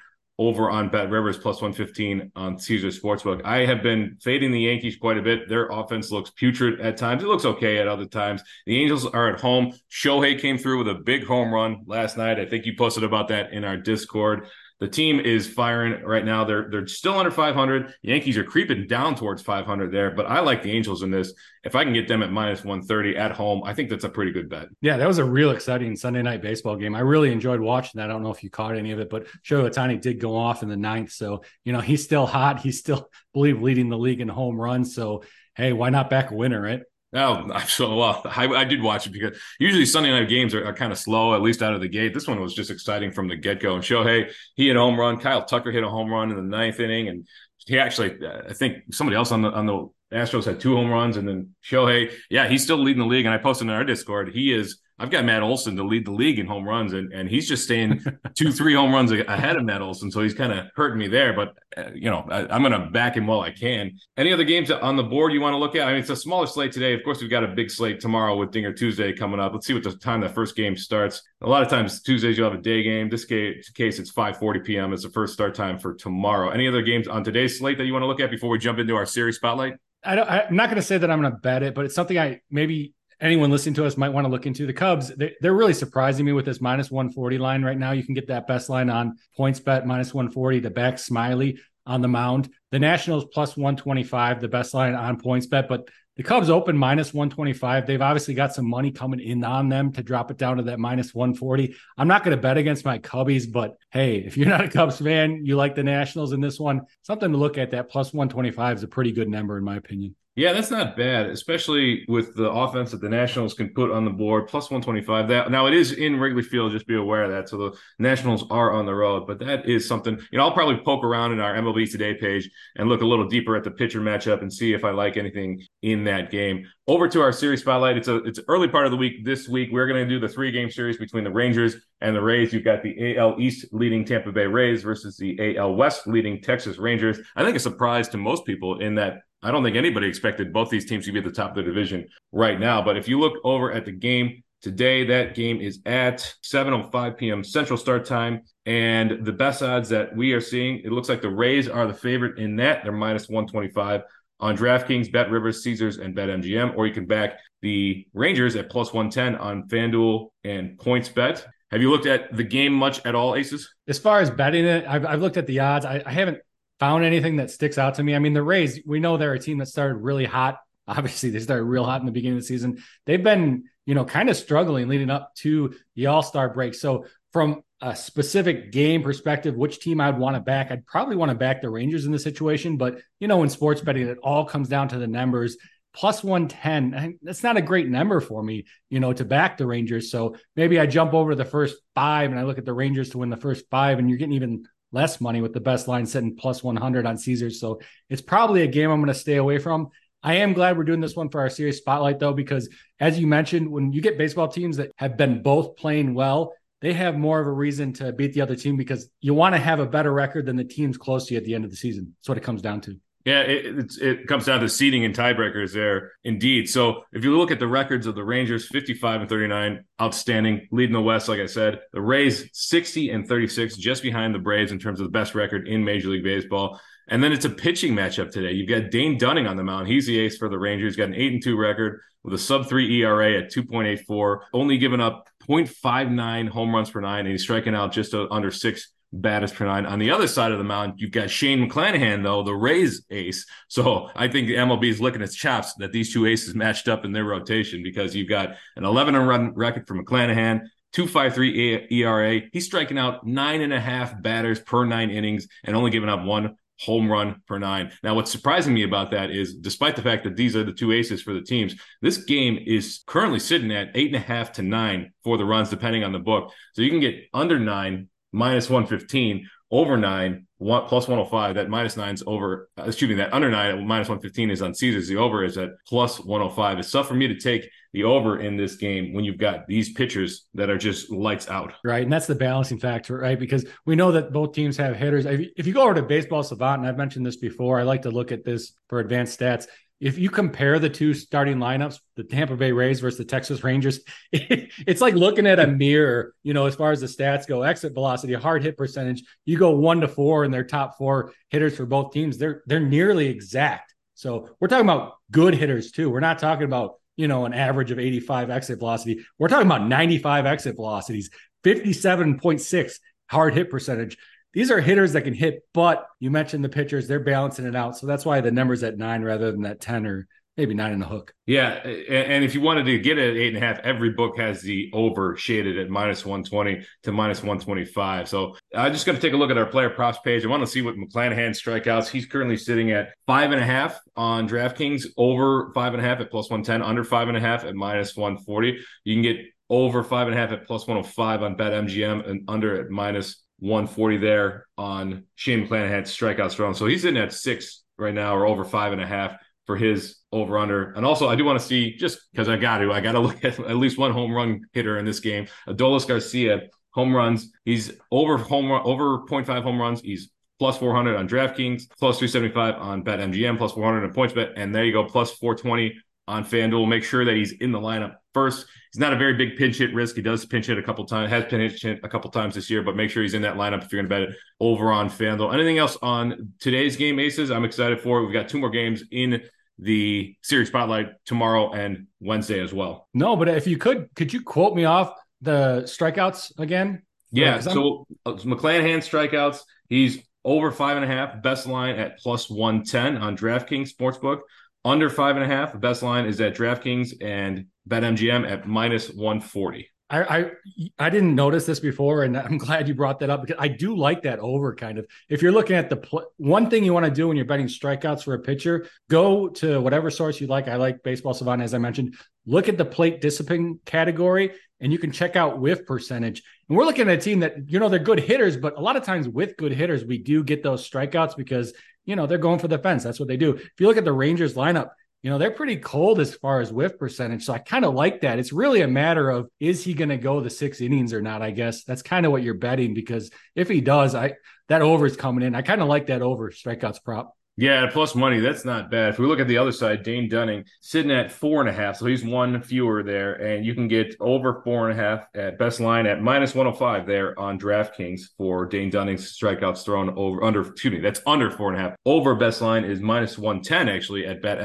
over 0.48 0.70
on 0.70 0.88
Bet 0.88 1.10
Rivers, 1.10 1.38
plus 1.38 1.60
115 1.60 2.32
on 2.36 2.58
Caesar 2.58 2.88
Sportsbook. 2.88 3.42
I 3.44 3.64
have 3.66 3.82
been 3.82 4.16
fading 4.20 4.52
the 4.52 4.60
Yankees 4.60 4.96
quite 4.96 5.18
a 5.18 5.22
bit. 5.22 5.48
Their 5.48 5.66
offense 5.68 6.10
looks 6.10 6.30
putrid 6.30 6.80
at 6.80 6.96
times. 6.96 7.22
It 7.22 7.26
looks 7.26 7.44
okay 7.44 7.78
at 7.78 7.88
other 7.88 8.06
times. 8.06 8.42
The 8.66 8.80
Angels 8.80 9.06
are 9.06 9.32
at 9.32 9.40
home. 9.40 9.72
Shohei 9.90 10.40
came 10.40 10.58
through 10.58 10.78
with 10.78 10.88
a 10.88 11.00
big 11.00 11.24
home 11.24 11.52
run 11.52 11.84
last 11.86 12.16
night. 12.16 12.38
I 12.38 12.46
think 12.46 12.66
you 12.66 12.74
posted 12.76 13.04
about 13.04 13.28
that 13.28 13.52
in 13.52 13.64
our 13.64 13.76
Discord. 13.76 14.46
The 14.82 14.88
team 14.88 15.20
is 15.20 15.46
firing 15.46 16.02
right 16.02 16.24
now. 16.24 16.42
They're 16.42 16.68
they're 16.68 16.88
still 16.88 17.16
under 17.16 17.30
500. 17.30 17.94
Yankees 18.02 18.36
are 18.36 18.42
creeping 18.42 18.88
down 18.88 19.14
towards 19.14 19.40
500 19.40 19.92
there, 19.92 20.10
but 20.10 20.26
I 20.26 20.40
like 20.40 20.64
the 20.64 20.72
Angels 20.72 21.04
in 21.04 21.10
this. 21.12 21.32
If 21.62 21.76
I 21.76 21.84
can 21.84 21.92
get 21.92 22.08
them 22.08 22.20
at 22.20 22.32
minus 22.32 22.64
130 22.64 23.16
at 23.16 23.30
home, 23.30 23.62
I 23.64 23.74
think 23.74 23.90
that's 23.90 24.02
a 24.02 24.08
pretty 24.08 24.32
good 24.32 24.48
bet. 24.48 24.66
Yeah, 24.80 24.96
that 24.96 25.06
was 25.06 25.18
a 25.18 25.24
real 25.24 25.52
exciting 25.52 25.94
Sunday 25.94 26.20
night 26.20 26.42
baseball 26.42 26.74
game. 26.74 26.96
I 26.96 26.98
really 26.98 27.30
enjoyed 27.30 27.60
watching 27.60 28.00
that. 28.00 28.10
I 28.10 28.12
don't 28.12 28.24
know 28.24 28.32
if 28.32 28.42
you 28.42 28.50
caught 28.50 28.76
any 28.76 28.90
of 28.90 28.98
it, 28.98 29.08
but 29.08 29.28
Shohei 29.44 29.70
Ohtani 29.70 30.00
did 30.00 30.18
go 30.18 30.34
off 30.34 30.64
in 30.64 30.68
the 30.68 30.76
ninth. 30.76 31.12
So, 31.12 31.44
you 31.62 31.72
know, 31.72 31.80
he's 31.80 32.02
still 32.02 32.26
hot. 32.26 32.58
He's 32.58 32.80
still, 32.80 33.08
believe, 33.32 33.62
leading 33.62 33.88
the 33.88 33.98
league 33.98 34.20
in 34.20 34.26
home 34.26 34.60
runs. 34.60 34.96
So, 34.96 35.22
hey, 35.54 35.72
why 35.72 35.90
not 35.90 36.10
back 36.10 36.32
a 36.32 36.34
winner, 36.34 36.60
right? 36.60 36.82
Oh, 37.14 37.58
so 37.66 37.94
well. 37.94 38.22
I, 38.24 38.46
I, 38.46 38.64
did 38.64 38.82
watch 38.82 39.06
it 39.06 39.10
because 39.10 39.38
usually 39.58 39.84
Sunday 39.84 40.10
night 40.10 40.28
games 40.28 40.54
are, 40.54 40.64
are, 40.64 40.72
kind 40.72 40.92
of 40.92 40.98
slow, 40.98 41.34
at 41.34 41.42
least 41.42 41.62
out 41.62 41.74
of 41.74 41.80
the 41.80 41.88
gate. 41.88 42.14
This 42.14 42.26
one 42.26 42.40
was 42.40 42.54
just 42.54 42.70
exciting 42.70 43.12
from 43.12 43.28
the 43.28 43.36
get 43.36 43.60
go. 43.60 43.74
And 43.74 43.84
Shohei, 43.84 44.30
he 44.54 44.68
hit 44.68 44.76
a 44.76 44.80
home 44.80 44.98
run. 44.98 45.18
Kyle 45.18 45.44
Tucker 45.44 45.70
hit 45.70 45.84
a 45.84 45.88
home 45.88 46.10
run 46.10 46.30
in 46.30 46.36
the 46.36 46.42
ninth 46.42 46.80
inning, 46.80 47.08
and 47.08 47.26
he 47.66 47.78
actually, 47.78 48.16
uh, 48.24 48.42
I 48.48 48.54
think 48.54 48.94
somebody 48.94 49.16
else 49.16 49.30
on 49.30 49.42
the 49.42 49.50
on 49.50 49.66
the 49.66 49.88
Astros 50.12 50.44
had 50.44 50.60
two 50.60 50.76
home 50.76 50.90
runs, 50.90 51.16
and 51.16 51.26
then 51.26 51.54
Shohei, 51.64 52.12
yeah, 52.30 52.48
he's 52.48 52.62
still 52.62 52.78
leading 52.78 53.00
the 53.00 53.08
league. 53.08 53.26
And 53.26 53.34
I 53.34 53.38
posted 53.38 53.68
in 53.68 53.74
our 53.74 53.84
Discord, 53.84 54.32
he 54.32 54.52
is 54.52 54.78
I've 55.02 55.10
got 55.10 55.24
Matt 55.24 55.42
Olson 55.42 55.74
to 55.74 55.82
lead 55.82 56.06
the 56.06 56.12
league 56.12 56.38
in 56.38 56.46
home 56.46 56.64
runs, 56.64 56.92
and, 56.92 57.12
and 57.12 57.28
he's 57.28 57.48
just 57.48 57.64
staying 57.64 58.04
two, 58.34 58.52
three 58.52 58.72
home 58.72 58.94
runs 58.94 59.10
ahead 59.10 59.56
of 59.56 59.64
Matt 59.64 59.82
Olson. 59.82 60.12
So 60.12 60.20
he's 60.20 60.32
kind 60.32 60.52
of 60.52 60.68
hurting 60.76 60.96
me 60.96 61.08
there. 61.08 61.32
But, 61.32 61.58
uh, 61.76 61.90
you 61.92 62.08
know, 62.08 62.24
I, 62.30 62.54
am 62.54 62.62
going 62.62 62.70
to 62.70 62.88
back 62.88 63.16
him 63.16 63.26
while 63.26 63.40
I 63.40 63.50
can. 63.50 63.98
Any 64.16 64.32
other 64.32 64.44
games 64.44 64.70
on 64.70 64.94
the 64.94 65.02
board 65.02 65.32
you 65.32 65.40
want 65.40 65.54
to 65.54 65.58
look 65.58 65.74
at? 65.74 65.88
I 65.88 65.90
mean, 65.90 66.00
it's 66.00 66.10
a 66.10 66.14
smaller 66.14 66.46
slate 66.46 66.70
today. 66.70 66.94
Of 66.94 67.02
course, 67.02 67.20
we've 67.20 67.28
got 67.28 67.42
a 67.42 67.48
big 67.48 67.68
slate 67.68 67.98
tomorrow 67.98 68.36
with 68.36 68.52
Dinger 68.52 68.72
Tuesday 68.72 69.12
coming 69.12 69.40
up. 69.40 69.52
Let's 69.52 69.66
see 69.66 69.74
what 69.74 69.82
the 69.82 69.90
time 69.96 70.20
that 70.20 70.36
first 70.36 70.54
game 70.54 70.76
starts. 70.76 71.20
A 71.40 71.48
lot 71.48 71.64
of 71.64 71.68
times 71.68 72.00
Tuesdays 72.02 72.38
you'll 72.38 72.48
have 72.48 72.56
a 72.56 72.62
day 72.62 72.84
game. 72.84 73.08
This 73.08 73.24
case, 73.24 73.70
case 73.70 73.98
it's 73.98 74.12
5:40 74.12 74.64
p.m. 74.64 74.92
It's 74.92 75.02
the 75.02 75.10
first 75.10 75.32
start 75.32 75.56
time 75.56 75.80
for 75.80 75.94
tomorrow. 75.94 76.50
Any 76.50 76.68
other 76.68 76.80
games 76.82 77.08
on 77.08 77.24
today's 77.24 77.58
slate 77.58 77.76
that 77.78 77.86
you 77.86 77.92
want 77.92 78.04
to 78.04 78.06
look 78.06 78.20
at 78.20 78.30
before 78.30 78.50
we 78.50 78.58
jump 78.58 78.78
into 78.78 78.94
our 78.94 79.06
series 79.06 79.34
spotlight? 79.34 79.74
I 80.04 80.14
don't, 80.14 80.30
I'm 80.30 80.54
not 80.54 80.66
going 80.66 80.76
to 80.76 80.82
say 80.82 80.98
that 80.98 81.10
I'm 81.10 81.20
going 81.20 81.32
to 81.32 81.38
bet 81.38 81.64
it, 81.64 81.74
but 81.74 81.86
it's 81.86 81.94
something 81.96 82.18
I 82.18 82.40
maybe 82.50 82.94
anyone 83.22 83.50
listening 83.50 83.74
to 83.76 83.86
us 83.86 83.96
might 83.96 84.10
want 84.10 84.26
to 84.26 84.30
look 84.30 84.46
into 84.46 84.66
the 84.66 84.72
Cubs. 84.72 85.12
They, 85.14 85.34
are 85.44 85.54
really 85.54 85.72
surprising 85.72 86.26
me 86.26 86.32
with 86.32 86.44
this 86.44 86.60
minus 86.60 86.90
140 86.90 87.38
line 87.38 87.62
right 87.62 87.78
now. 87.78 87.92
You 87.92 88.04
can 88.04 88.14
get 88.14 88.26
that 88.26 88.48
best 88.48 88.68
line 88.68 88.90
on 88.90 89.16
points 89.36 89.60
bet 89.60 89.86
minus 89.86 90.12
140 90.12 90.62
to 90.62 90.70
back 90.70 90.98
Smiley 90.98 91.58
on 91.86 92.02
the 92.02 92.08
mound. 92.08 92.50
The 92.72 92.78
Nationals 92.78 93.24
plus 93.32 93.56
125, 93.56 94.40
the 94.40 94.48
best 94.48 94.74
line 94.74 94.94
on 94.94 95.18
points 95.18 95.46
bet, 95.46 95.68
but 95.68 95.88
The 96.16 96.22
Cubs 96.22 96.50
open 96.50 96.76
minus 96.76 97.14
125. 97.14 97.86
They've 97.86 98.02
obviously 98.02 98.34
got 98.34 98.54
some 98.54 98.68
money 98.68 98.90
coming 98.90 99.20
in 99.20 99.44
on 99.44 99.68
them 99.68 99.92
to 99.92 100.02
drop 100.02 100.30
it 100.30 100.36
down 100.36 100.56
to 100.56 100.64
that 100.64 100.80
minus 100.80 101.14
140. 101.14 101.74
I'm 101.96 102.08
not 102.08 102.24
going 102.24 102.36
to 102.36 102.42
bet 102.42 102.58
against 102.58 102.84
my 102.84 102.98
Cubbies, 102.98 103.50
but 103.50 103.76
hey, 103.90 104.18
if 104.18 104.36
you're 104.36 104.48
not 104.48 104.64
a 104.64 104.68
Cubs 104.68 104.98
fan, 104.98 105.46
you 105.46 105.56
like 105.56 105.74
the 105.74 105.84
Nationals 105.84 106.32
in 106.32 106.40
this 106.40 106.58
one, 106.58 106.82
something 107.02 107.30
to 107.30 107.38
look 107.38 107.56
at. 107.56 107.70
That 107.70 107.88
plus 107.88 108.12
125 108.12 108.78
is 108.78 108.82
a 108.82 108.88
pretty 108.88 109.12
good 109.12 109.28
number, 109.28 109.56
in 109.56 109.64
my 109.64 109.76
opinion. 109.76 110.16
Yeah, 110.34 110.54
that's 110.54 110.70
not 110.70 110.96
bad, 110.96 111.26
especially 111.26 112.06
with 112.08 112.34
the 112.34 112.50
offense 112.50 112.92
that 112.92 113.02
the 113.02 113.08
Nationals 113.10 113.52
can 113.52 113.68
put 113.68 113.90
on 113.90 114.06
the 114.06 114.10
board. 114.10 114.48
Plus 114.48 114.70
125. 114.70 115.28
That 115.28 115.50
now 115.50 115.66
it 115.66 115.74
is 115.74 115.92
in 115.92 116.18
Wrigley 116.18 116.42
Field, 116.42 116.72
just 116.72 116.86
be 116.86 116.96
aware 116.96 117.24
of 117.24 117.30
that. 117.32 117.50
So 117.50 117.58
the 117.58 117.76
Nationals 117.98 118.42
are 118.50 118.72
on 118.72 118.86
the 118.86 118.94
road, 118.94 119.26
but 119.26 119.38
that 119.40 119.68
is 119.68 119.86
something, 119.86 120.18
you 120.30 120.38
know, 120.38 120.44
I'll 120.44 120.52
probably 120.52 120.78
poke 120.82 121.04
around 121.04 121.32
in 121.32 121.40
our 121.40 121.54
MLB 121.54 121.90
Today 121.90 122.14
page 122.14 122.48
and 122.76 122.88
look 122.88 123.02
a 123.02 123.06
little 123.06 123.28
deeper 123.28 123.56
at 123.56 123.64
the 123.64 123.72
pitcher 123.72 124.00
matchup 124.00 124.40
and 124.40 124.50
see 124.50 124.72
if 124.72 124.84
I 124.84 124.90
like 124.90 125.18
anything 125.18 125.62
in 125.82 126.04
that 126.04 126.30
game. 126.30 126.64
Over 126.86 127.08
to 127.08 127.20
our 127.20 127.32
series 127.32 127.60
spotlight. 127.60 127.98
It's 127.98 128.08
a 128.08 128.16
it's 128.24 128.40
early 128.48 128.68
part 128.68 128.86
of 128.86 128.90
the 128.90 128.96
week 128.96 129.26
this 129.26 129.50
week. 129.50 129.68
We're 129.70 129.86
going 129.86 130.02
to 130.02 130.08
do 130.08 130.18
the 130.18 130.32
three 130.32 130.50
game 130.50 130.70
series 130.70 130.96
between 130.96 131.24
the 131.24 131.30
Rangers 131.30 131.76
and 132.00 132.16
the 132.16 132.22
Rays. 132.22 132.54
You've 132.54 132.64
got 132.64 132.82
the 132.82 133.18
AL 133.18 133.38
East 133.38 133.66
leading 133.70 134.06
Tampa 134.06 134.32
Bay 134.32 134.46
Rays 134.46 134.82
versus 134.82 135.18
the 135.18 135.58
AL 135.58 135.74
West 135.74 136.06
leading 136.06 136.40
Texas 136.40 136.78
Rangers. 136.78 137.18
I 137.36 137.44
think 137.44 137.54
a 137.54 137.60
surprise 137.60 138.08
to 138.08 138.16
most 138.16 138.46
people 138.46 138.80
in 138.80 138.94
that 138.94 139.20
I 139.42 139.50
don't 139.50 139.64
think 139.64 139.76
anybody 139.76 140.06
expected 140.06 140.52
both 140.52 140.70
these 140.70 140.84
teams 140.84 141.06
to 141.06 141.12
be 141.12 141.18
at 141.18 141.24
the 141.24 141.32
top 141.32 141.50
of 141.50 141.56
the 141.56 141.62
division 141.62 142.08
right 142.30 142.58
now. 142.58 142.82
But 142.82 142.96
if 142.96 143.08
you 143.08 143.18
look 143.18 143.38
over 143.44 143.72
at 143.72 143.84
the 143.84 143.92
game 143.92 144.42
today, 144.60 145.04
that 145.06 145.34
game 145.34 145.60
is 145.60 145.80
at 145.84 146.34
7:05 146.44 147.16
p.m. 147.16 147.42
Central 147.42 147.76
Start 147.76 148.04
Time, 148.04 148.42
and 148.66 149.24
the 149.24 149.32
best 149.32 149.62
odds 149.62 149.88
that 149.88 150.14
we 150.16 150.32
are 150.32 150.40
seeing, 150.40 150.78
it 150.84 150.92
looks 150.92 151.08
like 151.08 151.22
the 151.22 151.28
Rays 151.28 151.68
are 151.68 151.86
the 151.86 151.94
favorite 151.94 152.38
in 152.38 152.56
that. 152.56 152.84
They're 152.84 152.92
minus 152.92 153.28
125 153.28 154.02
on 154.38 154.56
DraftKings, 154.56 155.10
Bet 155.10 155.30
Rivers, 155.30 155.62
Caesars, 155.62 155.98
and 155.98 156.14
Bet 156.14 156.28
MGM, 156.28 156.76
or 156.76 156.86
you 156.86 156.92
can 156.92 157.06
back 157.06 157.38
the 157.62 158.06
Rangers 158.12 158.56
at 158.56 158.70
plus 158.70 158.92
110 158.92 159.36
on 159.36 159.68
FanDuel 159.68 160.30
and 160.44 160.76
PointsBet. 160.78 161.44
Have 161.70 161.80
you 161.80 161.90
looked 161.90 162.06
at 162.06 162.36
the 162.36 162.44
game 162.44 162.72
much 162.72 163.04
at 163.06 163.14
all, 163.14 163.34
Aces? 163.34 163.72
As 163.88 163.98
far 163.98 164.20
as 164.20 164.30
betting 164.30 164.64
it, 164.64 164.84
I've, 164.86 165.06
I've 165.06 165.20
looked 165.20 165.36
at 165.36 165.46
the 165.46 165.60
odds. 165.60 165.86
I, 165.86 166.02
I 166.04 166.12
haven't 166.12 166.38
found 166.82 167.04
anything 167.04 167.36
that 167.36 167.48
sticks 167.48 167.78
out 167.78 167.94
to 167.94 168.02
me. 168.02 168.12
I 168.12 168.18
mean, 168.18 168.32
the 168.32 168.42
Rays, 168.42 168.80
we 168.84 168.98
know 168.98 169.16
they're 169.16 169.34
a 169.34 169.38
team 169.38 169.58
that 169.58 169.66
started 169.66 169.98
really 169.98 170.24
hot. 170.24 170.58
Obviously, 170.88 171.30
they 171.30 171.38
started 171.38 171.62
real 171.62 171.84
hot 171.84 172.00
in 172.00 172.06
the 172.06 172.12
beginning 172.12 172.38
of 172.38 172.42
the 172.42 172.48
season. 172.48 172.82
They've 173.06 173.22
been, 173.22 173.66
you 173.86 173.94
know, 173.94 174.04
kind 174.04 174.28
of 174.28 174.36
struggling 174.36 174.88
leading 174.88 175.08
up 175.08 175.32
to 175.36 175.76
the 175.94 176.06
All 176.06 176.24
Star 176.24 176.52
break. 176.52 176.74
So, 176.74 177.06
from 177.32 177.62
a 177.80 177.94
specific 177.94 178.72
game 178.72 179.04
perspective, 179.04 179.54
which 179.54 179.78
team 179.78 180.00
I'd 180.00 180.18
want 180.18 180.34
to 180.34 180.40
back, 180.40 180.72
I'd 180.72 180.84
probably 180.84 181.14
want 181.14 181.28
to 181.28 181.36
back 181.36 181.62
the 181.62 181.70
Rangers 181.70 182.04
in 182.04 182.10
the 182.10 182.18
situation. 182.18 182.78
But, 182.78 182.98
you 183.20 183.28
know, 183.28 183.44
in 183.44 183.48
sports 183.48 183.80
betting, 183.80 184.08
it 184.08 184.18
all 184.20 184.44
comes 184.44 184.68
down 184.68 184.88
to 184.88 184.98
the 184.98 185.06
numbers. 185.06 185.56
Plus 185.94 186.24
110, 186.24 187.20
that's 187.22 187.44
not 187.44 187.56
a 187.56 187.62
great 187.62 187.88
number 187.88 188.20
for 188.20 188.42
me, 188.42 188.64
you 188.90 188.98
know, 188.98 189.12
to 189.12 189.24
back 189.24 189.56
the 189.56 189.68
Rangers. 189.68 190.10
So 190.10 190.34
maybe 190.56 190.80
I 190.80 190.86
jump 190.86 191.14
over 191.14 191.36
the 191.36 191.44
first 191.44 191.76
five 191.94 192.32
and 192.32 192.40
I 192.40 192.42
look 192.42 192.58
at 192.58 192.64
the 192.64 192.72
Rangers 192.72 193.10
to 193.10 193.18
win 193.18 193.30
the 193.30 193.36
first 193.36 193.66
five, 193.70 194.00
and 194.00 194.08
you're 194.10 194.18
getting 194.18 194.34
even 194.34 194.64
less 194.92 195.20
money 195.20 195.40
with 195.40 195.52
the 195.52 195.60
best 195.60 195.88
line 195.88 196.06
sitting 196.06 196.36
plus 196.36 196.62
100 196.62 197.06
on 197.06 197.18
Caesars. 197.18 197.58
So 197.58 197.80
it's 198.08 198.22
probably 198.22 198.62
a 198.62 198.66
game 198.66 198.90
I'm 198.90 199.00
going 199.00 199.12
to 199.12 199.14
stay 199.14 199.36
away 199.36 199.58
from. 199.58 199.88
I 200.22 200.34
am 200.36 200.52
glad 200.52 200.76
we're 200.76 200.84
doing 200.84 201.00
this 201.00 201.16
one 201.16 201.30
for 201.30 201.40
our 201.40 201.50
series 201.50 201.78
spotlight, 201.78 202.20
though, 202.20 202.32
because 202.32 202.68
as 203.00 203.18
you 203.18 203.26
mentioned, 203.26 203.68
when 203.68 203.92
you 203.92 204.00
get 204.00 204.18
baseball 204.18 204.46
teams 204.46 204.76
that 204.76 204.92
have 204.96 205.16
been 205.16 205.42
both 205.42 205.76
playing 205.76 206.14
well, 206.14 206.52
they 206.80 206.92
have 206.92 207.16
more 207.16 207.40
of 207.40 207.46
a 207.46 207.52
reason 207.52 207.92
to 207.94 208.12
beat 208.12 208.32
the 208.32 208.40
other 208.40 208.56
team 208.56 208.76
because 208.76 209.08
you 209.20 209.34
want 209.34 209.54
to 209.54 209.60
have 209.60 209.80
a 209.80 209.86
better 209.86 210.12
record 210.12 210.46
than 210.46 210.56
the 210.56 210.64
teams 210.64 210.96
close 210.96 211.26
to 211.26 211.34
you 211.34 211.38
at 211.38 211.44
the 211.44 211.54
end 211.54 211.64
of 211.64 211.70
the 211.70 211.76
season. 211.76 212.14
That's 212.18 212.28
what 212.28 212.38
it 212.38 212.44
comes 212.44 212.62
down 212.62 212.80
to. 212.82 212.98
Yeah, 213.24 213.42
it, 213.42 213.96
it 214.00 214.26
comes 214.26 214.46
down 214.46 214.60
to 214.60 214.68
seeding 214.68 215.04
and 215.04 215.14
tiebreakers 215.14 215.72
there, 215.72 216.12
indeed. 216.24 216.68
So 216.68 217.04
if 217.12 217.22
you 217.22 217.36
look 217.38 217.52
at 217.52 217.60
the 217.60 217.68
records 217.68 218.06
of 218.06 218.16
the 218.16 218.24
Rangers, 218.24 218.66
55 218.66 219.20
and 219.20 219.30
39, 219.30 219.84
outstanding, 220.00 220.66
leading 220.72 220.92
the 220.92 221.00
West, 221.00 221.28
like 221.28 221.38
I 221.38 221.46
said. 221.46 221.80
The 221.92 222.00
Rays, 222.00 222.48
60 222.52 223.10
and 223.10 223.26
36, 223.26 223.76
just 223.76 224.02
behind 224.02 224.34
the 224.34 224.40
Braves 224.40 224.72
in 224.72 224.80
terms 224.80 224.98
of 224.98 225.06
the 225.06 225.12
best 225.12 225.36
record 225.36 225.68
in 225.68 225.84
Major 225.84 226.08
League 226.08 226.24
Baseball. 226.24 226.80
And 227.08 227.22
then 227.22 227.32
it's 227.32 227.44
a 227.44 227.50
pitching 227.50 227.94
matchup 227.94 228.30
today. 228.30 228.52
You've 228.52 228.68
got 228.68 228.90
Dane 228.90 229.18
Dunning 229.18 229.46
on 229.46 229.56
the 229.56 229.64
mound. 229.64 229.86
He's 229.86 230.06
the 230.06 230.18
ace 230.18 230.36
for 230.36 230.48
the 230.48 230.58
Rangers. 230.58 230.94
He's 230.94 230.96
got 230.96 231.08
an 231.08 231.14
8 231.14 231.32
and 231.34 231.42
2 231.42 231.56
record 231.56 232.00
with 232.24 232.34
a 232.34 232.38
sub 232.38 232.68
3 232.68 233.02
ERA 233.02 233.38
at 233.38 233.52
2.84, 233.52 234.40
only 234.52 234.78
giving 234.78 235.00
up 235.00 235.28
0.59 235.48 236.48
home 236.48 236.74
runs 236.74 236.90
per 236.90 237.00
nine, 237.00 237.20
and 237.20 237.28
he's 237.28 237.42
striking 237.42 237.74
out 237.74 237.92
just 237.92 238.14
under 238.14 238.50
six 238.50 238.92
baddest 239.12 239.54
per 239.54 239.66
nine. 239.66 239.86
On 239.86 239.98
the 239.98 240.10
other 240.10 240.26
side 240.26 240.52
of 240.52 240.58
the 240.58 240.64
mound, 240.64 240.94
you've 240.96 241.10
got 241.10 241.30
Shane 241.30 241.68
McClanahan, 241.68 242.22
though, 242.22 242.42
the 242.42 242.54
Rays 242.54 243.04
ace. 243.10 243.46
So 243.68 244.08
I 244.16 244.28
think 244.28 244.46
the 244.46 244.56
MLB 244.56 244.88
is 244.88 245.00
licking 245.00 245.22
its 245.22 245.34
chops 245.34 245.74
that 245.74 245.92
these 245.92 246.12
two 246.12 246.26
aces 246.26 246.54
matched 246.54 246.88
up 246.88 247.04
in 247.04 247.12
their 247.12 247.24
rotation 247.24 247.82
because 247.82 248.14
you've 248.14 248.28
got 248.28 248.56
an 248.76 248.84
11 248.84 249.14
run 249.16 249.54
record 249.54 249.86
for 249.86 249.94
McClanahan. 249.94 250.62
253 250.92 251.88
ERA. 251.90 252.42
He's 252.52 252.66
striking 252.66 252.98
out 252.98 253.26
nine 253.26 253.62
and 253.62 253.72
a 253.72 253.80
half 253.80 254.20
batters 254.20 254.60
per 254.60 254.84
nine 254.84 255.10
innings 255.10 255.48
and 255.64 255.74
only 255.74 255.90
giving 255.90 256.10
up 256.10 256.22
one 256.22 256.56
home 256.82 257.10
run 257.10 257.40
per 257.46 257.58
nine. 257.58 257.92
Now, 258.02 258.14
what's 258.14 258.30
surprising 258.30 258.74
me 258.74 258.82
about 258.82 259.10
that 259.12 259.30
is, 259.30 259.54
despite 259.54 259.96
the 259.96 260.02
fact 260.02 260.24
that 260.24 260.36
these 260.36 260.56
are 260.56 260.64
the 260.64 260.72
two 260.72 260.92
aces 260.92 261.22
for 261.22 261.32
the 261.32 261.40
teams, 261.40 261.74
this 262.00 262.18
game 262.18 262.58
is 262.66 263.02
currently 263.06 263.38
sitting 263.38 263.72
at 263.72 263.90
eight 263.94 264.08
and 264.08 264.16
a 264.16 264.26
half 264.26 264.52
to 264.52 264.62
nine 264.62 265.12
for 265.22 265.38
the 265.38 265.44
runs, 265.44 265.70
depending 265.70 266.04
on 266.04 266.12
the 266.12 266.18
book. 266.18 266.52
So 266.74 266.82
you 266.82 266.90
can 266.90 267.00
get 267.00 267.28
under 267.32 267.58
nine 267.58 268.08
minus 268.32 268.68
115 268.68 269.46
over 269.70 269.96
nine 269.96 270.46
one 270.58 270.86
plus 270.86 271.08
105 271.08 271.54
that 271.54 271.68
minus 271.68 271.96
nine's 271.96 272.22
over 272.26 272.68
uh, 272.78 272.84
excuse 272.84 273.08
me 273.08 273.14
that 273.14 273.32
under 273.32 273.50
nine 273.50 273.86
minus 273.86 274.08
115 274.08 274.50
is 274.50 274.62
on 274.62 274.74
caesars. 274.74 275.08
The 275.08 275.16
over 275.16 275.44
is 275.44 275.56
at 275.56 275.70
plus 275.88 276.20
105 276.20 276.78
it's 276.78 276.90
tough 276.90 277.08
for 277.08 277.14
me 277.14 277.26
to 277.28 277.38
take 277.38 277.68
the 277.92 278.04
over 278.04 278.40
in 278.40 278.56
this 278.56 278.76
game 278.76 279.12
when 279.12 279.24
you've 279.24 279.38
got 279.38 279.66
these 279.66 279.92
pitchers 279.92 280.46
that 280.54 280.70
are 280.70 280.78
just 280.78 281.10
lights 281.10 281.48
out. 281.48 281.72
Right 281.84 282.02
and 282.02 282.12
that's 282.12 282.26
the 282.26 282.34
balancing 282.34 282.78
factor 282.78 283.16
right? 283.18 283.38
Because 283.38 283.64
we 283.86 283.96
know 283.96 284.12
that 284.12 284.32
both 284.32 284.52
teams 284.52 284.76
have 284.76 284.96
hitters. 284.96 285.24
If 285.26 285.66
you 285.66 285.72
go 285.72 285.82
over 285.82 285.94
to 285.94 286.02
baseball 286.02 286.42
savant 286.42 286.80
and 286.80 286.88
i've 286.88 286.98
mentioned 286.98 287.24
this 287.24 287.36
before 287.36 287.78
i 287.78 287.82
like 287.82 288.02
to 288.02 288.10
look 288.10 288.32
at 288.32 288.44
this 288.44 288.72
for 288.88 289.00
advanced 289.00 289.38
stats 289.38 289.66
if 290.02 290.18
you 290.18 290.30
compare 290.30 290.80
the 290.80 290.90
two 290.90 291.14
starting 291.14 291.58
lineups, 291.58 292.00
the 292.16 292.24
Tampa 292.24 292.56
Bay 292.56 292.72
Rays 292.72 292.98
versus 292.98 293.18
the 293.18 293.24
Texas 293.24 293.62
Rangers, 293.62 294.00
it's 294.32 295.00
like 295.00 295.14
looking 295.14 295.46
at 295.46 295.60
a 295.60 295.68
mirror, 295.68 296.34
you 296.42 296.54
know, 296.54 296.66
as 296.66 296.74
far 296.74 296.90
as 296.90 297.00
the 297.00 297.06
stats 297.06 297.46
go, 297.46 297.62
exit 297.62 297.94
velocity, 297.94 298.34
hard 298.34 298.64
hit 298.64 298.76
percentage, 298.76 299.22
you 299.44 299.56
go 299.56 299.70
one 299.70 300.00
to 300.00 300.08
four 300.08 300.42
and 300.42 300.52
their 300.52 300.64
top 300.64 300.98
four 300.98 301.32
hitters 301.50 301.76
for 301.76 301.86
both 301.86 302.12
teams, 302.12 302.36
they're 302.36 302.64
they're 302.66 302.80
nearly 302.80 303.28
exact. 303.28 303.94
So 304.14 304.48
we're 304.58 304.66
talking 304.66 304.86
about 304.86 305.14
good 305.30 305.54
hitters 305.54 305.92
too. 305.92 306.10
We're 306.10 306.18
not 306.18 306.40
talking 306.40 306.64
about, 306.64 306.96
you 307.14 307.28
know, 307.28 307.44
an 307.44 307.54
average 307.54 307.92
of 307.92 308.00
85 308.00 308.50
exit 308.50 308.80
velocity. 308.80 309.24
We're 309.38 309.48
talking 309.48 309.66
about 309.66 309.86
95 309.86 310.46
exit 310.46 310.74
velocities, 310.74 311.30
57.6 311.62 312.94
hard 313.30 313.54
hit 313.54 313.70
percentage 313.70 314.18
these 314.52 314.70
are 314.70 314.80
hitters 314.80 315.12
that 315.12 315.22
can 315.22 315.34
hit, 315.34 315.62
but 315.72 316.06
you 316.20 316.30
mentioned 316.30 316.64
the 316.64 316.68
pitchers, 316.68 317.08
they're 317.08 317.20
balancing 317.20 317.66
it 317.66 317.76
out. 317.76 317.96
So 317.96 318.06
that's 318.06 318.24
why 318.24 318.40
the 318.40 318.50
number's 318.50 318.82
at 318.82 318.98
nine 318.98 319.22
rather 319.22 319.50
than 319.50 319.62
that 319.62 319.80
10 319.80 320.06
or 320.06 320.28
maybe 320.56 320.74
nine 320.74 320.92
in 320.92 320.98
the 320.98 321.06
hook. 321.06 321.32
Yeah. 321.46 321.70
And 321.70 322.44
if 322.44 322.54
you 322.54 322.60
wanted 322.60 322.84
to 322.84 322.98
get 322.98 323.16
it 323.16 323.30
at 323.30 323.36
eight 323.36 323.54
and 323.54 323.62
a 323.62 323.66
half, 323.66 323.78
every 323.78 324.10
book 324.10 324.38
has 324.38 324.60
the 324.60 324.90
over 324.92 325.34
shaded 325.36 325.78
at 325.78 325.88
minus 325.88 326.26
120 326.26 326.84
to 327.04 327.12
minus 327.12 327.38
125. 327.38 328.28
So 328.28 328.56
I 328.74 328.90
just 328.90 329.06
got 329.06 329.12
to 329.12 329.18
take 329.18 329.32
a 329.32 329.36
look 329.36 329.50
at 329.50 329.56
our 329.56 329.66
player 329.66 329.88
props 329.88 330.18
page. 330.22 330.44
I 330.44 330.48
want 330.48 330.62
to 330.62 330.66
see 330.66 330.82
what 330.82 330.96
McClanahan 330.96 331.50
strikeouts. 331.50 332.08
He's 332.08 332.26
currently 332.26 332.58
sitting 332.58 332.90
at 332.90 333.14
five 333.26 333.52
and 333.52 333.60
a 333.60 333.64
half 333.64 333.98
on 334.14 334.46
DraftKings, 334.46 335.06
over 335.16 335.72
five 335.74 335.94
and 335.94 336.02
a 336.02 336.06
half 336.06 336.20
at 336.20 336.30
plus 336.30 336.50
110, 336.50 336.82
under 336.82 337.02
five 337.02 337.28
and 337.28 337.36
a 337.36 337.40
half 337.40 337.64
at 337.64 337.74
minus 337.74 338.14
140. 338.14 338.78
You 339.04 339.14
can 339.14 339.22
get 339.22 339.38
over 339.70 340.04
five 340.04 340.26
and 340.26 340.36
a 340.36 340.38
half 340.38 340.52
at 340.52 340.66
plus 340.66 340.86
105 340.86 341.42
on 341.42 341.56
Bet 341.56 341.72
MGM 341.72 342.28
and 342.28 342.44
under 342.46 342.78
at 342.78 342.90
minus 342.90 343.42
140 343.62 344.16
there 344.18 344.66
on 344.76 345.24
Shane 345.36 345.66
McClanahan's 345.66 346.14
strikeouts 346.14 346.52
thrown. 346.52 346.74
So 346.74 346.86
he's 346.86 347.04
in 347.04 347.16
at 347.16 347.32
six 347.32 347.84
right 347.96 348.12
now 348.12 348.34
or 348.34 348.44
over 348.44 348.64
five 348.64 348.92
and 348.92 349.00
a 349.00 349.06
half 349.06 349.36
for 349.66 349.76
his 349.76 350.16
over 350.32 350.58
under. 350.58 350.90
And 350.92 351.06
also, 351.06 351.28
I 351.28 351.36
do 351.36 351.44
want 351.44 351.60
to 351.60 351.64
see 351.64 351.94
just 351.96 352.18
because 352.32 352.48
I 352.48 352.56
got 352.56 352.78
to, 352.78 352.92
I 352.92 353.00
got 353.00 353.12
to 353.12 353.20
look 353.26 353.44
at 353.44 353.60
at 353.60 353.76
least 353.76 353.98
one 353.98 354.10
home 354.10 354.32
run 354.32 354.62
hitter 354.72 354.98
in 354.98 355.04
this 355.04 355.20
game. 355.20 355.46
Adolis 355.68 356.06
Garcia 356.06 356.62
home 356.90 357.14
runs. 357.14 357.52
He's 357.64 357.92
over 358.10 358.36
home 358.36 358.70
run, 358.70 358.82
over 358.84 359.20
0.5 359.20 359.62
home 359.62 359.80
runs. 359.80 360.00
He's 360.00 360.30
plus 360.58 360.76
400 360.78 361.16
on 361.16 361.28
DraftKings, 361.28 361.84
plus 361.98 362.18
375 362.18 362.74
on 362.76 363.04
BetMGM, 363.04 363.58
plus 363.58 363.72
400 363.72 364.04
on 364.04 364.12
PointsBet. 364.12 364.54
And 364.56 364.74
there 364.74 364.84
you 364.84 364.92
go, 364.92 365.04
plus 365.04 365.30
420 365.34 365.94
on 366.26 366.44
FanDuel. 366.44 366.88
Make 366.88 367.04
sure 367.04 367.24
that 367.24 367.34
he's 367.36 367.52
in 367.52 367.70
the 367.70 367.80
lineup 367.80 368.16
first. 368.34 368.66
He's 368.92 369.00
not 369.00 369.14
a 369.14 369.16
very 369.16 369.34
big 369.34 369.56
pinch 369.56 369.78
hit 369.78 369.94
risk. 369.94 370.16
He 370.16 370.22
does 370.22 370.44
pinch 370.44 370.66
hit 370.66 370.76
a 370.76 370.82
couple 370.82 371.06
times, 371.06 371.30
has 371.30 371.46
pinch 371.46 371.80
hit 371.80 372.00
a 372.02 372.08
couple 372.08 372.30
times 372.30 372.54
this 372.54 372.68
year, 372.68 372.82
but 372.82 372.94
make 372.94 373.10
sure 373.10 373.22
he's 373.22 373.32
in 373.32 373.40
that 373.42 373.54
lineup 373.54 373.82
if 373.82 373.90
you're 373.90 374.02
going 374.02 374.10
to 374.10 374.26
bet 374.28 374.34
it 374.34 374.36
over 374.60 374.92
on 374.92 375.08
FanDuel. 375.08 375.54
Anything 375.54 375.78
else 375.78 375.96
on 376.02 376.52
today's 376.60 376.96
game, 376.96 377.18
Aces? 377.18 377.50
I'm 377.50 377.64
excited 377.64 378.00
for 378.02 378.18
it. 378.18 378.24
We've 378.24 378.34
got 378.34 378.50
two 378.50 378.58
more 378.58 378.68
games 378.68 379.02
in 379.10 379.42
the 379.78 380.36
series 380.42 380.68
spotlight 380.68 381.12
tomorrow 381.24 381.72
and 381.72 382.06
Wednesday 382.20 382.60
as 382.60 382.74
well. 382.74 383.08
No, 383.14 383.34
but 383.34 383.48
if 383.48 383.66
you 383.66 383.78
could, 383.78 384.10
could 384.14 384.30
you 384.30 384.42
quote 384.42 384.76
me 384.76 384.84
off 384.84 385.14
the 385.40 385.84
strikeouts 385.86 386.58
again? 386.58 387.02
Yeah. 387.30 387.60
So 387.60 388.06
uh, 388.26 388.32
McClanahan 388.32 388.98
strikeouts, 388.98 389.60
he's 389.88 390.18
over 390.44 390.70
five 390.70 390.96
and 390.98 391.04
a 391.04 391.08
half, 391.08 391.42
best 391.42 391.66
line 391.66 391.96
at 391.96 392.18
plus 392.18 392.50
110 392.50 393.16
on 393.16 393.38
DraftKings 393.38 393.90
Sportsbook 393.94 394.40
under 394.84 395.08
five 395.08 395.36
and 395.36 395.44
a 395.44 395.48
half. 395.48 395.72
The 395.72 395.78
best 395.78 396.02
line 396.02 396.26
is 396.26 396.40
at 396.42 396.54
DraftKings 396.54 397.22
and 397.22 397.66
BetMGM 397.88 398.48
at 398.50 398.66
minus 398.66 399.08
140. 399.08 399.88
I, 400.12 400.38
I 400.38 400.50
I 400.98 401.10
didn't 401.10 401.34
notice 401.34 401.64
this 401.64 401.80
before, 401.80 402.24
and 402.24 402.36
I'm 402.36 402.58
glad 402.58 402.86
you 402.86 402.94
brought 402.94 403.20
that 403.20 403.30
up 403.30 403.40
because 403.40 403.56
I 403.58 403.68
do 403.68 403.96
like 403.96 404.22
that 404.22 404.38
over 404.40 404.74
kind 404.74 404.98
of. 404.98 405.06
If 405.30 405.40
you're 405.40 405.52
looking 405.52 405.74
at 405.74 405.88
the 405.88 405.96
pl- 405.96 406.30
one 406.36 406.68
thing 406.68 406.84
you 406.84 406.92
want 406.92 407.06
to 407.06 407.10
do 407.10 407.28
when 407.28 407.36
you're 407.36 407.46
betting 407.46 407.66
strikeouts 407.66 408.22
for 408.22 408.34
a 408.34 408.38
pitcher, 408.38 408.86
go 409.08 409.48
to 409.48 409.80
whatever 409.80 410.10
source 410.10 410.38
you 410.38 410.46
like. 410.46 410.68
I 410.68 410.76
like 410.76 411.02
Baseball 411.02 411.32
Savant, 411.32 411.62
as 411.62 411.72
I 411.72 411.78
mentioned. 411.78 412.14
Look 412.44 412.68
at 412.68 412.76
the 412.76 412.84
plate 412.84 413.22
discipline 413.22 413.80
category, 413.86 414.52
and 414.80 414.92
you 414.92 414.98
can 414.98 415.12
check 415.12 415.34
out 415.34 415.60
whiff 415.60 415.86
percentage. 415.86 416.42
And 416.68 416.76
we're 416.76 416.84
looking 416.84 417.08
at 417.08 417.18
a 417.18 417.20
team 417.20 417.40
that 417.40 417.70
you 417.70 417.78
know 417.78 417.88
they're 417.88 417.98
good 417.98 418.20
hitters, 418.20 418.58
but 418.58 418.76
a 418.76 418.82
lot 418.82 418.96
of 418.96 419.04
times 419.04 419.26
with 419.28 419.56
good 419.56 419.72
hitters, 419.72 420.04
we 420.04 420.18
do 420.18 420.44
get 420.44 420.62
those 420.62 420.88
strikeouts 420.88 421.36
because 421.36 421.72
you 422.04 422.16
know 422.16 422.26
they're 422.26 422.36
going 422.36 422.58
for 422.58 422.68
the 422.68 422.78
fence. 422.78 423.02
That's 423.02 423.18
what 423.18 423.28
they 423.28 423.38
do. 423.38 423.54
If 423.54 423.72
you 423.78 423.86
look 423.86 423.96
at 423.96 424.04
the 424.04 424.12
Rangers 424.12 424.54
lineup 424.54 424.90
you 425.22 425.30
know, 425.30 425.38
they're 425.38 425.52
pretty 425.52 425.76
cold 425.76 426.18
as 426.18 426.34
far 426.34 426.60
as 426.60 426.72
whiff 426.72 426.98
percentage. 426.98 427.44
So 427.44 427.52
I 427.52 427.58
kind 427.58 427.84
of 427.84 427.94
like 427.94 428.22
that. 428.22 428.40
It's 428.40 428.52
really 428.52 428.80
a 428.80 428.88
matter 428.88 429.30
of 429.30 429.48
is 429.60 429.84
he 429.84 429.94
going 429.94 430.08
to 430.08 430.16
go 430.16 430.40
the 430.40 430.50
six 430.50 430.80
innings 430.80 431.12
or 431.12 431.22
not? 431.22 431.42
I 431.42 431.52
guess 431.52 431.84
that's 431.84 432.02
kind 432.02 432.26
of 432.26 432.32
what 432.32 432.42
you're 432.42 432.54
betting 432.54 432.92
because 432.92 433.30
if 433.54 433.68
he 433.68 433.80
does, 433.80 434.16
I 434.16 434.34
that 434.68 434.82
over 434.82 435.06
is 435.06 435.16
coming 435.16 435.44
in. 435.44 435.54
I 435.54 435.62
kind 435.62 435.80
of 435.80 435.88
like 435.88 436.06
that 436.06 436.22
over 436.22 436.50
strikeouts 436.50 437.04
prop. 437.04 437.36
Yeah, 437.56 437.86
plus 437.92 438.14
money. 438.14 438.40
That's 438.40 438.64
not 438.64 438.90
bad. 438.90 439.10
If 439.10 439.18
we 439.18 439.26
look 439.26 439.38
at 439.38 439.46
the 439.46 439.58
other 439.58 439.72
side, 439.72 440.02
Dane 440.02 440.28
Dunning 440.28 440.64
sitting 440.80 441.10
at 441.10 441.30
four 441.30 441.60
and 441.60 441.68
a 441.68 441.72
half. 441.72 441.96
So 441.96 442.06
he's 442.06 442.24
one 442.24 442.62
fewer 442.62 443.02
there. 443.02 443.34
And 443.34 443.64
you 443.64 443.74
can 443.74 443.88
get 443.88 444.16
over 444.20 444.62
four 444.64 444.88
and 444.88 444.98
a 444.98 445.02
half 445.02 445.26
at 445.34 445.58
best 445.58 445.78
line 445.78 446.06
at 446.06 446.22
minus 446.22 446.54
105 446.54 447.06
there 447.06 447.38
on 447.38 447.58
DraftKings 447.58 448.22
for 448.38 448.64
Dane 448.64 448.88
Dunning's 448.88 449.36
strikeouts 449.38 449.84
thrown 449.84 450.10
over 450.16 450.42
under, 450.42 450.62
excuse 450.62 450.94
me, 450.94 451.00
that's 451.00 451.20
under 451.26 451.50
four 451.50 451.70
and 451.70 451.78
a 451.78 451.82
half. 451.82 451.96
Over 452.06 452.34
best 452.34 452.62
line 452.62 452.84
is 452.84 453.00
minus 453.00 453.36
110 453.36 453.88
actually 453.88 454.26
at 454.26 454.40
Bet 454.40 454.58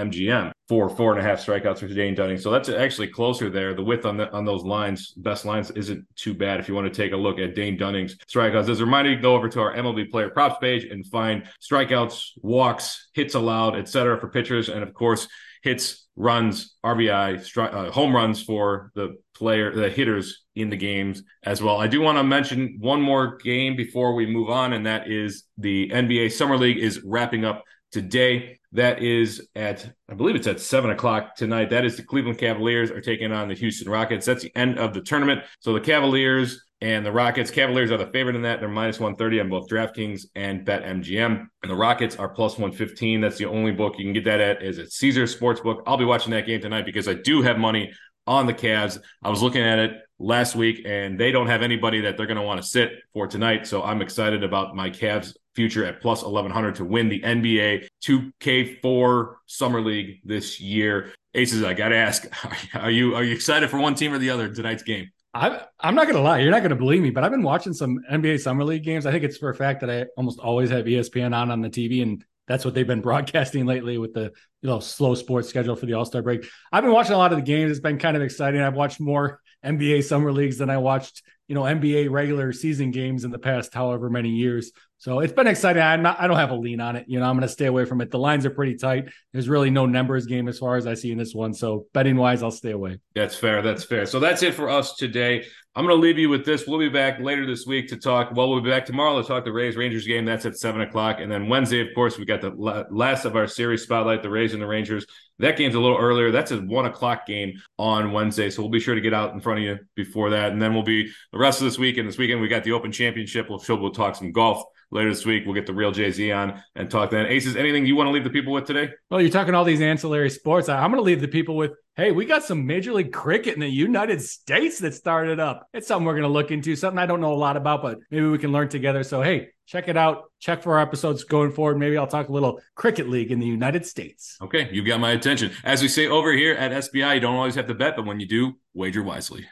For 0.67 0.89
four 0.89 1.11
and 1.11 1.19
a 1.19 1.23
half 1.23 1.39
strikeouts 1.39 1.79
for 1.79 1.87
Dane 1.87 2.13
Dunning. 2.13 2.37
So 2.37 2.51
that's 2.51 2.67
actually 2.67 3.07
closer 3.07 3.49
there. 3.49 3.73
The 3.73 3.83
width 3.83 4.05
on 4.05 4.17
the, 4.17 4.29
on 4.33 4.43
those 4.43 4.63
lines, 4.63 5.13
best 5.13 5.45
lines, 5.45 5.71
isn't 5.71 6.05
too 6.17 6.33
bad 6.33 6.59
if 6.59 6.67
you 6.67 6.75
want 6.75 6.93
to 6.93 7.01
take 7.01 7.13
a 7.13 7.17
look 7.17 7.39
at 7.39 7.55
Dane 7.55 7.77
Dunning's 7.77 8.17
strikeouts. 8.17 8.67
As 8.67 8.81
a 8.81 8.85
reminder, 8.85 9.11
you 9.11 9.19
go 9.19 9.33
over 9.33 9.47
to 9.47 9.61
our 9.61 9.73
MLB 9.73 10.11
player 10.11 10.29
props 10.29 10.57
page 10.59 10.83
and 10.83 11.05
find 11.07 11.47
strikeouts, 11.61 12.31
walks, 12.41 13.07
hits 13.13 13.33
allowed, 13.35 13.77
etc. 13.77 14.19
for 14.19 14.27
pitchers, 14.27 14.67
and 14.67 14.83
of 14.83 14.93
course 14.93 15.29
hits, 15.63 16.07
runs, 16.15 16.75
RBI, 16.83 17.39
stri- 17.39 17.73
uh, 17.73 17.91
home 17.91 18.15
runs 18.15 18.41
for 18.41 18.91
the 18.95 19.15
player, 19.35 19.73
the 19.73 19.89
hitters 19.89 20.43
in 20.55 20.69
the 20.69 20.75
games 20.75 21.23
as 21.43 21.61
well. 21.61 21.77
I 21.77 21.87
do 21.87 22.01
want 22.01 22.17
to 22.17 22.23
mention 22.23 22.77
one 22.79 23.01
more 23.01 23.37
game 23.37 23.75
before 23.75 24.15
we 24.15 24.25
move 24.25 24.49
on, 24.49 24.73
and 24.73 24.85
that 24.85 25.09
is 25.09 25.43
the 25.57 25.89
NBA 25.89 26.31
Summer 26.31 26.57
League 26.57 26.77
is 26.77 27.01
wrapping 27.03 27.45
up 27.45 27.63
today. 27.91 28.59
That 28.73 29.01
is 29.01 29.47
at, 29.55 29.89
I 30.09 30.13
believe 30.13 30.35
it's 30.35 30.47
at 30.47 30.59
seven 30.59 30.91
o'clock 30.91 31.35
tonight. 31.35 31.69
That 31.69 31.85
is 31.85 31.95
the 31.95 32.03
Cleveland 32.03 32.37
Cavaliers 32.37 32.91
are 32.91 33.01
taking 33.01 33.31
on 33.31 33.47
the 33.47 33.53
Houston 33.55 33.89
Rockets. 33.89 34.25
That's 34.25 34.43
the 34.43 34.55
end 34.55 34.77
of 34.77 34.93
the 34.93 35.01
tournament. 35.01 35.43
So 35.59 35.73
the 35.73 35.79
Cavaliers 35.79 36.61
and 36.81 37.05
the 37.05 37.11
Rockets, 37.11 37.49
Cavaliers 37.49 37.89
are 37.91 37.97
the 37.97 38.11
favorite 38.11 38.35
in 38.35 38.43
that. 38.43 38.59
They're 38.59 38.69
minus 38.69 38.99
130 38.99 39.39
on 39.39 39.49
both 39.49 39.69
DraftKings 39.69 40.25
and 40.35 40.65
BetMGM. 40.65 41.47
And 41.63 41.71
the 41.71 41.75
Rockets 41.75 42.17
are 42.17 42.29
plus 42.29 42.53
115. 42.53 43.21
That's 43.21 43.37
the 43.37 43.45
only 43.45 43.71
book 43.71 43.95
you 43.97 44.05
can 44.05 44.13
get 44.13 44.25
that 44.25 44.41
at 44.41 44.61
is 44.61 44.77
at 44.79 44.91
Caesars 44.91 45.35
Sportsbook. 45.35 45.81
I'll 45.87 45.97
be 45.97 46.05
watching 46.05 46.31
that 46.31 46.45
game 46.45 46.61
tonight 46.61 46.85
because 46.85 47.07
I 47.07 47.13
do 47.13 47.41
have 47.41 47.57
money 47.57 47.93
on 48.27 48.45
the 48.45 48.53
Cavs. 48.53 48.99
I 49.23 49.29
was 49.29 49.41
looking 49.41 49.63
at 49.63 49.79
it 49.79 49.91
last 50.19 50.55
week 50.55 50.81
and 50.85 51.19
they 51.19 51.31
don't 51.31 51.47
have 51.47 51.61
anybody 51.61 52.01
that 52.01 52.17
they're 52.17 52.25
going 52.25 52.37
to 52.37 52.43
want 52.43 52.61
to 52.61 52.67
sit 52.67 52.91
for 53.13 53.27
tonight. 53.27 53.67
So 53.67 53.83
I'm 53.83 54.01
excited 54.01 54.43
about 54.43 54.75
my 54.75 54.89
Cavs 54.89 55.35
future 55.55 55.85
at 55.85 56.01
plus 56.01 56.23
1100 56.23 56.75
to 56.75 56.85
win 56.85 57.09
the 57.09 57.21
NBA 57.21 57.87
2K4 58.03 59.35
Summer 59.45 59.81
League 59.81 60.21
this 60.23 60.59
year. 60.59 61.13
Aces, 61.33 61.63
I 61.63 61.73
got 61.73 61.89
to 61.89 61.95
ask, 61.95 62.27
are 62.73 62.91
you 62.91 63.15
are 63.15 63.23
you 63.23 63.33
excited 63.33 63.69
for 63.69 63.79
one 63.79 63.95
team 63.95 64.13
or 64.13 64.17
the 64.17 64.29
other 64.29 64.53
tonight's 64.53 64.83
game? 64.83 65.09
I'm 65.33 65.59
I'm 65.79 65.93
not 65.93 66.07
gonna 66.07 66.21
lie, 66.21 66.39
you're 66.39 66.51
not 66.51 66.63
gonna 66.63 66.75
believe 66.75 67.01
me, 67.01 67.11
but 67.11 67.23
I've 67.23 67.31
been 67.31 67.43
watching 67.43 67.73
some 67.73 67.99
NBA 68.11 68.39
Summer 68.39 68.63
League 68.63 68.83
games. 68.83 69.05
I 69.05 69.11
think 69.11 69.23
it's 69.23 69.37
for 69.37 69.49
a 69.49 69.55
fact 69.55 69.81
that 69.81 69.89
I 69.89 70.05
almost 70.17 70.39
always 70.39 70.69
have 70.71 70.85
ESPN 70.85 71.35
on 71.35 71.51
on 71.51 71.61
the 71.61 71.69
TV, 71.69 72.01
and 72.01 72.23
that's 72.47 72.65
what 72.65 72.73
they've 72.73 72.87
been 72.87 73.01
broadcasting 73.07 73.65
lately 73.65 73.97
with 73.97 74.13
the 74.13 74.31
you 74.61 74.69
know 74.69 74.79
slow 74.79 75.13
sports 75.13 75.47
schedule 75.47 75.75
for 75.75 75.85
the 75.85 75.93
All 75.93 76.05
Star 76.05 76.23
break. 76.23 76.47
I've 76.71 76.83
been 76.83 76.93
watching 76.93 77.13
a 77.13 77.17
lot 77.17 77.33
of 77.33 77.37
the 77.37 77.43
games. 77.43 77.71
It's 77.71 77.79
been 77.79 77.99
kind 77.99 78.17
of 78.17 78.23
exciting. 78.23 78.61
I've 78.61 78.75
watched 78.75 78.99
more 78.99 79.41
NBA 79.65 80.03
Summer 80.03 80.31
Leagues 80.31 80.57
than 80.57 80.69
I 80.69 80.77
watched 80.77 81.23
you 81.47 81.55
know 81.55 81.63
NBA 81.63 82.09
regular 82.09 82.51
season 82.51 82.91
games 82.91 83.23
in 83.23 83.31
the 83.31 83.39
past 83.39 83.73
however 83.73 84.09
many 84.09 84.29
years. 84.29 84.71
So 84.99 85.19
it's 85.19 85.33
been 85.33 85.45
exciting. 85.45 85.83
I'm 85.83 86.01
not, 86.01 86.19
I 86.19 86.25
don't 86.25 86.37
have 86.37 86.49
a 86.49 86.55
lean 86.55 86.81
on 86.81 86.95
it. 86.95 87.05
You 87.07 87.19
know, 87.19 87.25
I'm 87.27 87.35
going 87.35 87.47
to 87.47 87.53
stay 87.53 87.67
away 87.67 87.85
from 87.85 88.01
it. 88.01 88.09
The 88.09 88.17
lines 88.17 88.47
are 88.47 88.49
pretty 88.49 88.75
tight. 88.75 89.09
There's 89.31 89.47
really 89.47 89.69
no 89.69 89.85
numbers 89.85 90.25
game 90.25 90.47
as 90.47 90.57
far 90.57 90.75
as 90.75 90.87
I 90.87 90.95
see 90.95 91.11
in 91.11 91.19
this 91.19 91.35
one. 91.35 91.53
So 91.53 91.85
betting 91.93 92.15
wise, 92.15 92.41
I'll 92.41 92.49
stay 92.49 92.71
away. 92.71 92.99
That's 93.13 93.35
fair. 93.35 93.61
That's 93.61 93.83
fair. 93.83 94.07
So 94.07 94.19
that's 94.19 94.41
it 94.41 94.55
for 94.55 94.69
us 94.69 94.95
today. 94.95 95.45
I'm 95.75 95.85
going 95.85 95.95
to 95.95 96.01
leave 96.01 96.17
you 96.17 96.29
with 96.29 96.45
this. 96.45 96.65
We'll 96.65 96.79
be 96.79 96.89
back 96.89 97.19
later 97.19 97.45
this 97.45 97.67
week 97.67 97.89
to 97.89 97.97
talk. 97.97 98.31
Well, 98.33 98.49
we'll 98.49 98.61
be 98.61 98.71
back 98.71 98.87
tomorrow 98.87 99.21
to 99.21 99.27
talk 99.27 99.45
the 99.45 99.51
Rays 99.51 99.75
Rangers 99.75 100.07
game. 100.07 100.25
That's 100.25 100.47
at 100.47 100.57
seven 100.57 100.81
o'clock. 100.81 101.17
And 101.19 101.31
then 101.31 101.47
Wednesday, 101.47 101.87
of 101.87 101.93
course, 101.93 102.17
we 102.17 102.25
got 102.25 102.41
the 102.41 102.85
last 102.89 103.25
of 103.25 103.35
our 103.35 103.45
series 103.45 103.83
spotlight, 103.83 104.23
the 104.23 104.31
Rays 104.31 104.53
and 104.53 104.61
the 104.61 104.67
Rangers. 104.67 105.05
That 105.39 105.57
game's 105.57 105.75
a 105.75 105.79
little 105.79 105.97
earlier. 105.97 106.31
That's 106.31 106.51
a 106.51 106.57
one 106.57 106.85
o'clock 106.85 107.25
game 107.25 107.61
on 107.77 108.11
Wednesday. 108.11 108.49
So 108.49 108.61
we'll 108.61 108.71
be 108.71 108.79
sure 108.79 108.95
to 108.95 109.01
get 109.01 109.13
out 109.13 109.33
in 109.33 109.39
front 109.39 109.59
of 109.59 109.65
you 109.65 109.77
before 109.95 110.31
that. 110.31 110.51
And 110.51 110.61
then 110.61 110.73
we'll 110.73 110.83
be 110.83 111.11
the 111.31 111.37
rest 111.37 111.61
of 111.61 111.65
this 111.65 111.77
week. 111.77 111.97
And 111.97 112.07
this 112.07 112.17
weekend, 112.17 112.41
we 112.41 112.47
got 112.47 112.63
the 112.63 112.71
Open 112.71 112.91
Championship. 112.91 113.49
We'll, 113.49 113.61
we'll 113.79 113.91
talk 113.91 114.15
some 114.15 114.31
golf 114.31 114.63
later 114.91 115.09
this 115.09 115.25
week. 115.25 115.43
We'll 115.45 115.55
get 115.55 115.65
the 115.65 115.73
real 115.73 115.91
Jay 115.91 116.11
Z 116.11 116.31
on 116.31 116.61
and 116.75 116.89
talk 116.89 117.11
then. 117.11 117.25
Aces, 117.25 117.55
anything 117.55 117.85
you 117.85 117.95
want 117.95 118.07
to 118.07 118.11
leave 118.11 118.23
the 118.23 118.29
people 118.29 118.53
with 118.53 118.65
today? 118.65 118.89
Well, 119.09 119.21
you're 119.21 119.29
talking 119.29 119.55
all 119.55 119.63
these 119.63 119.81
ancillary 119.81 120.29
sports. 120.29 120.69
I'm 120.69 120.91
going 120.91 121.01
to 121.01 121.01
leave 121.01 121.21
the 121.21 121.27
people 121.27 121.55
with 121.55 121.71
hey, 121.97 122.11
we 122.11 122.25
got 122.25 122.43
some 122.43 122.65
Major 122.65 122.93
League 122.93 123.11
Cricket 123.11 123.55
in 123.55 123.59
the 123.59 123.67
United 123.67 124.21
States 124.21 124.77
that 124.79 124.93
started 124.93 125.39
up. 125.39 125.67
It's 125.73 125.87
something 125.87 126.05
we're 126.05 126.13
going 126.13 126.23
to 126.23 126.29
look 126.29 126.51
into, 126.51 126.75
something 126.75 126.99
I 126.99 127.07
don't 127.07 127.21
know 127.21 127.33
a 127.33 127.35
lot 127.35 127.57
about, 127.57 127.81
but 127.81 127.97
maybe 128.11 128.27
we 128.27 128.37
can 128.37 128.51
learn 128.51 128.69
together. 128.69 129.03
So, 129.03 129.23
hey, 129.23 129.49
check 129.65 129.87
it 129.87 129.97
out. 129.97 130.25
Check 130.39 130.61
for 130.61 130.75
our 130.75 130.79
episodes 130.79 131.23
going 131.23 131.51
forward. 131.51 131.79
Maybe 131.79 131.97
I'll 131.97 132.05
talk 132.05 132.29
a 132.29 132.31
little 132.31 132.61
Cricket 132.75 133.09
League 133.09 133.31
in 133.31 133.39
the 133.39 133.47
United 133.47 133.83
States. 133.83 134.37
Okay, 134.41 134.69
you 134.71 134.85
got 134.85 134.99
my 134.99 135.11
attention. 135.11 135.51
As 135.63 135.81
we 135.81 135.87
say 135.87 136.07
over 136.07 136.31
here 136.33 136.53
at 136.53 136.71
SBI, 136.71 137.15
you 137.15 137.19
don't 137.19 137.35
always 137.35 137.55
have 137.55 137.67
to 137.67 137.73
bet, 137.73 137.95
but 137.95 138.05
when 138.05 138.19
you 138.19 138.27
do, 138.27 138.53
wager 138.75 139.01
wisely. 139.01 139.47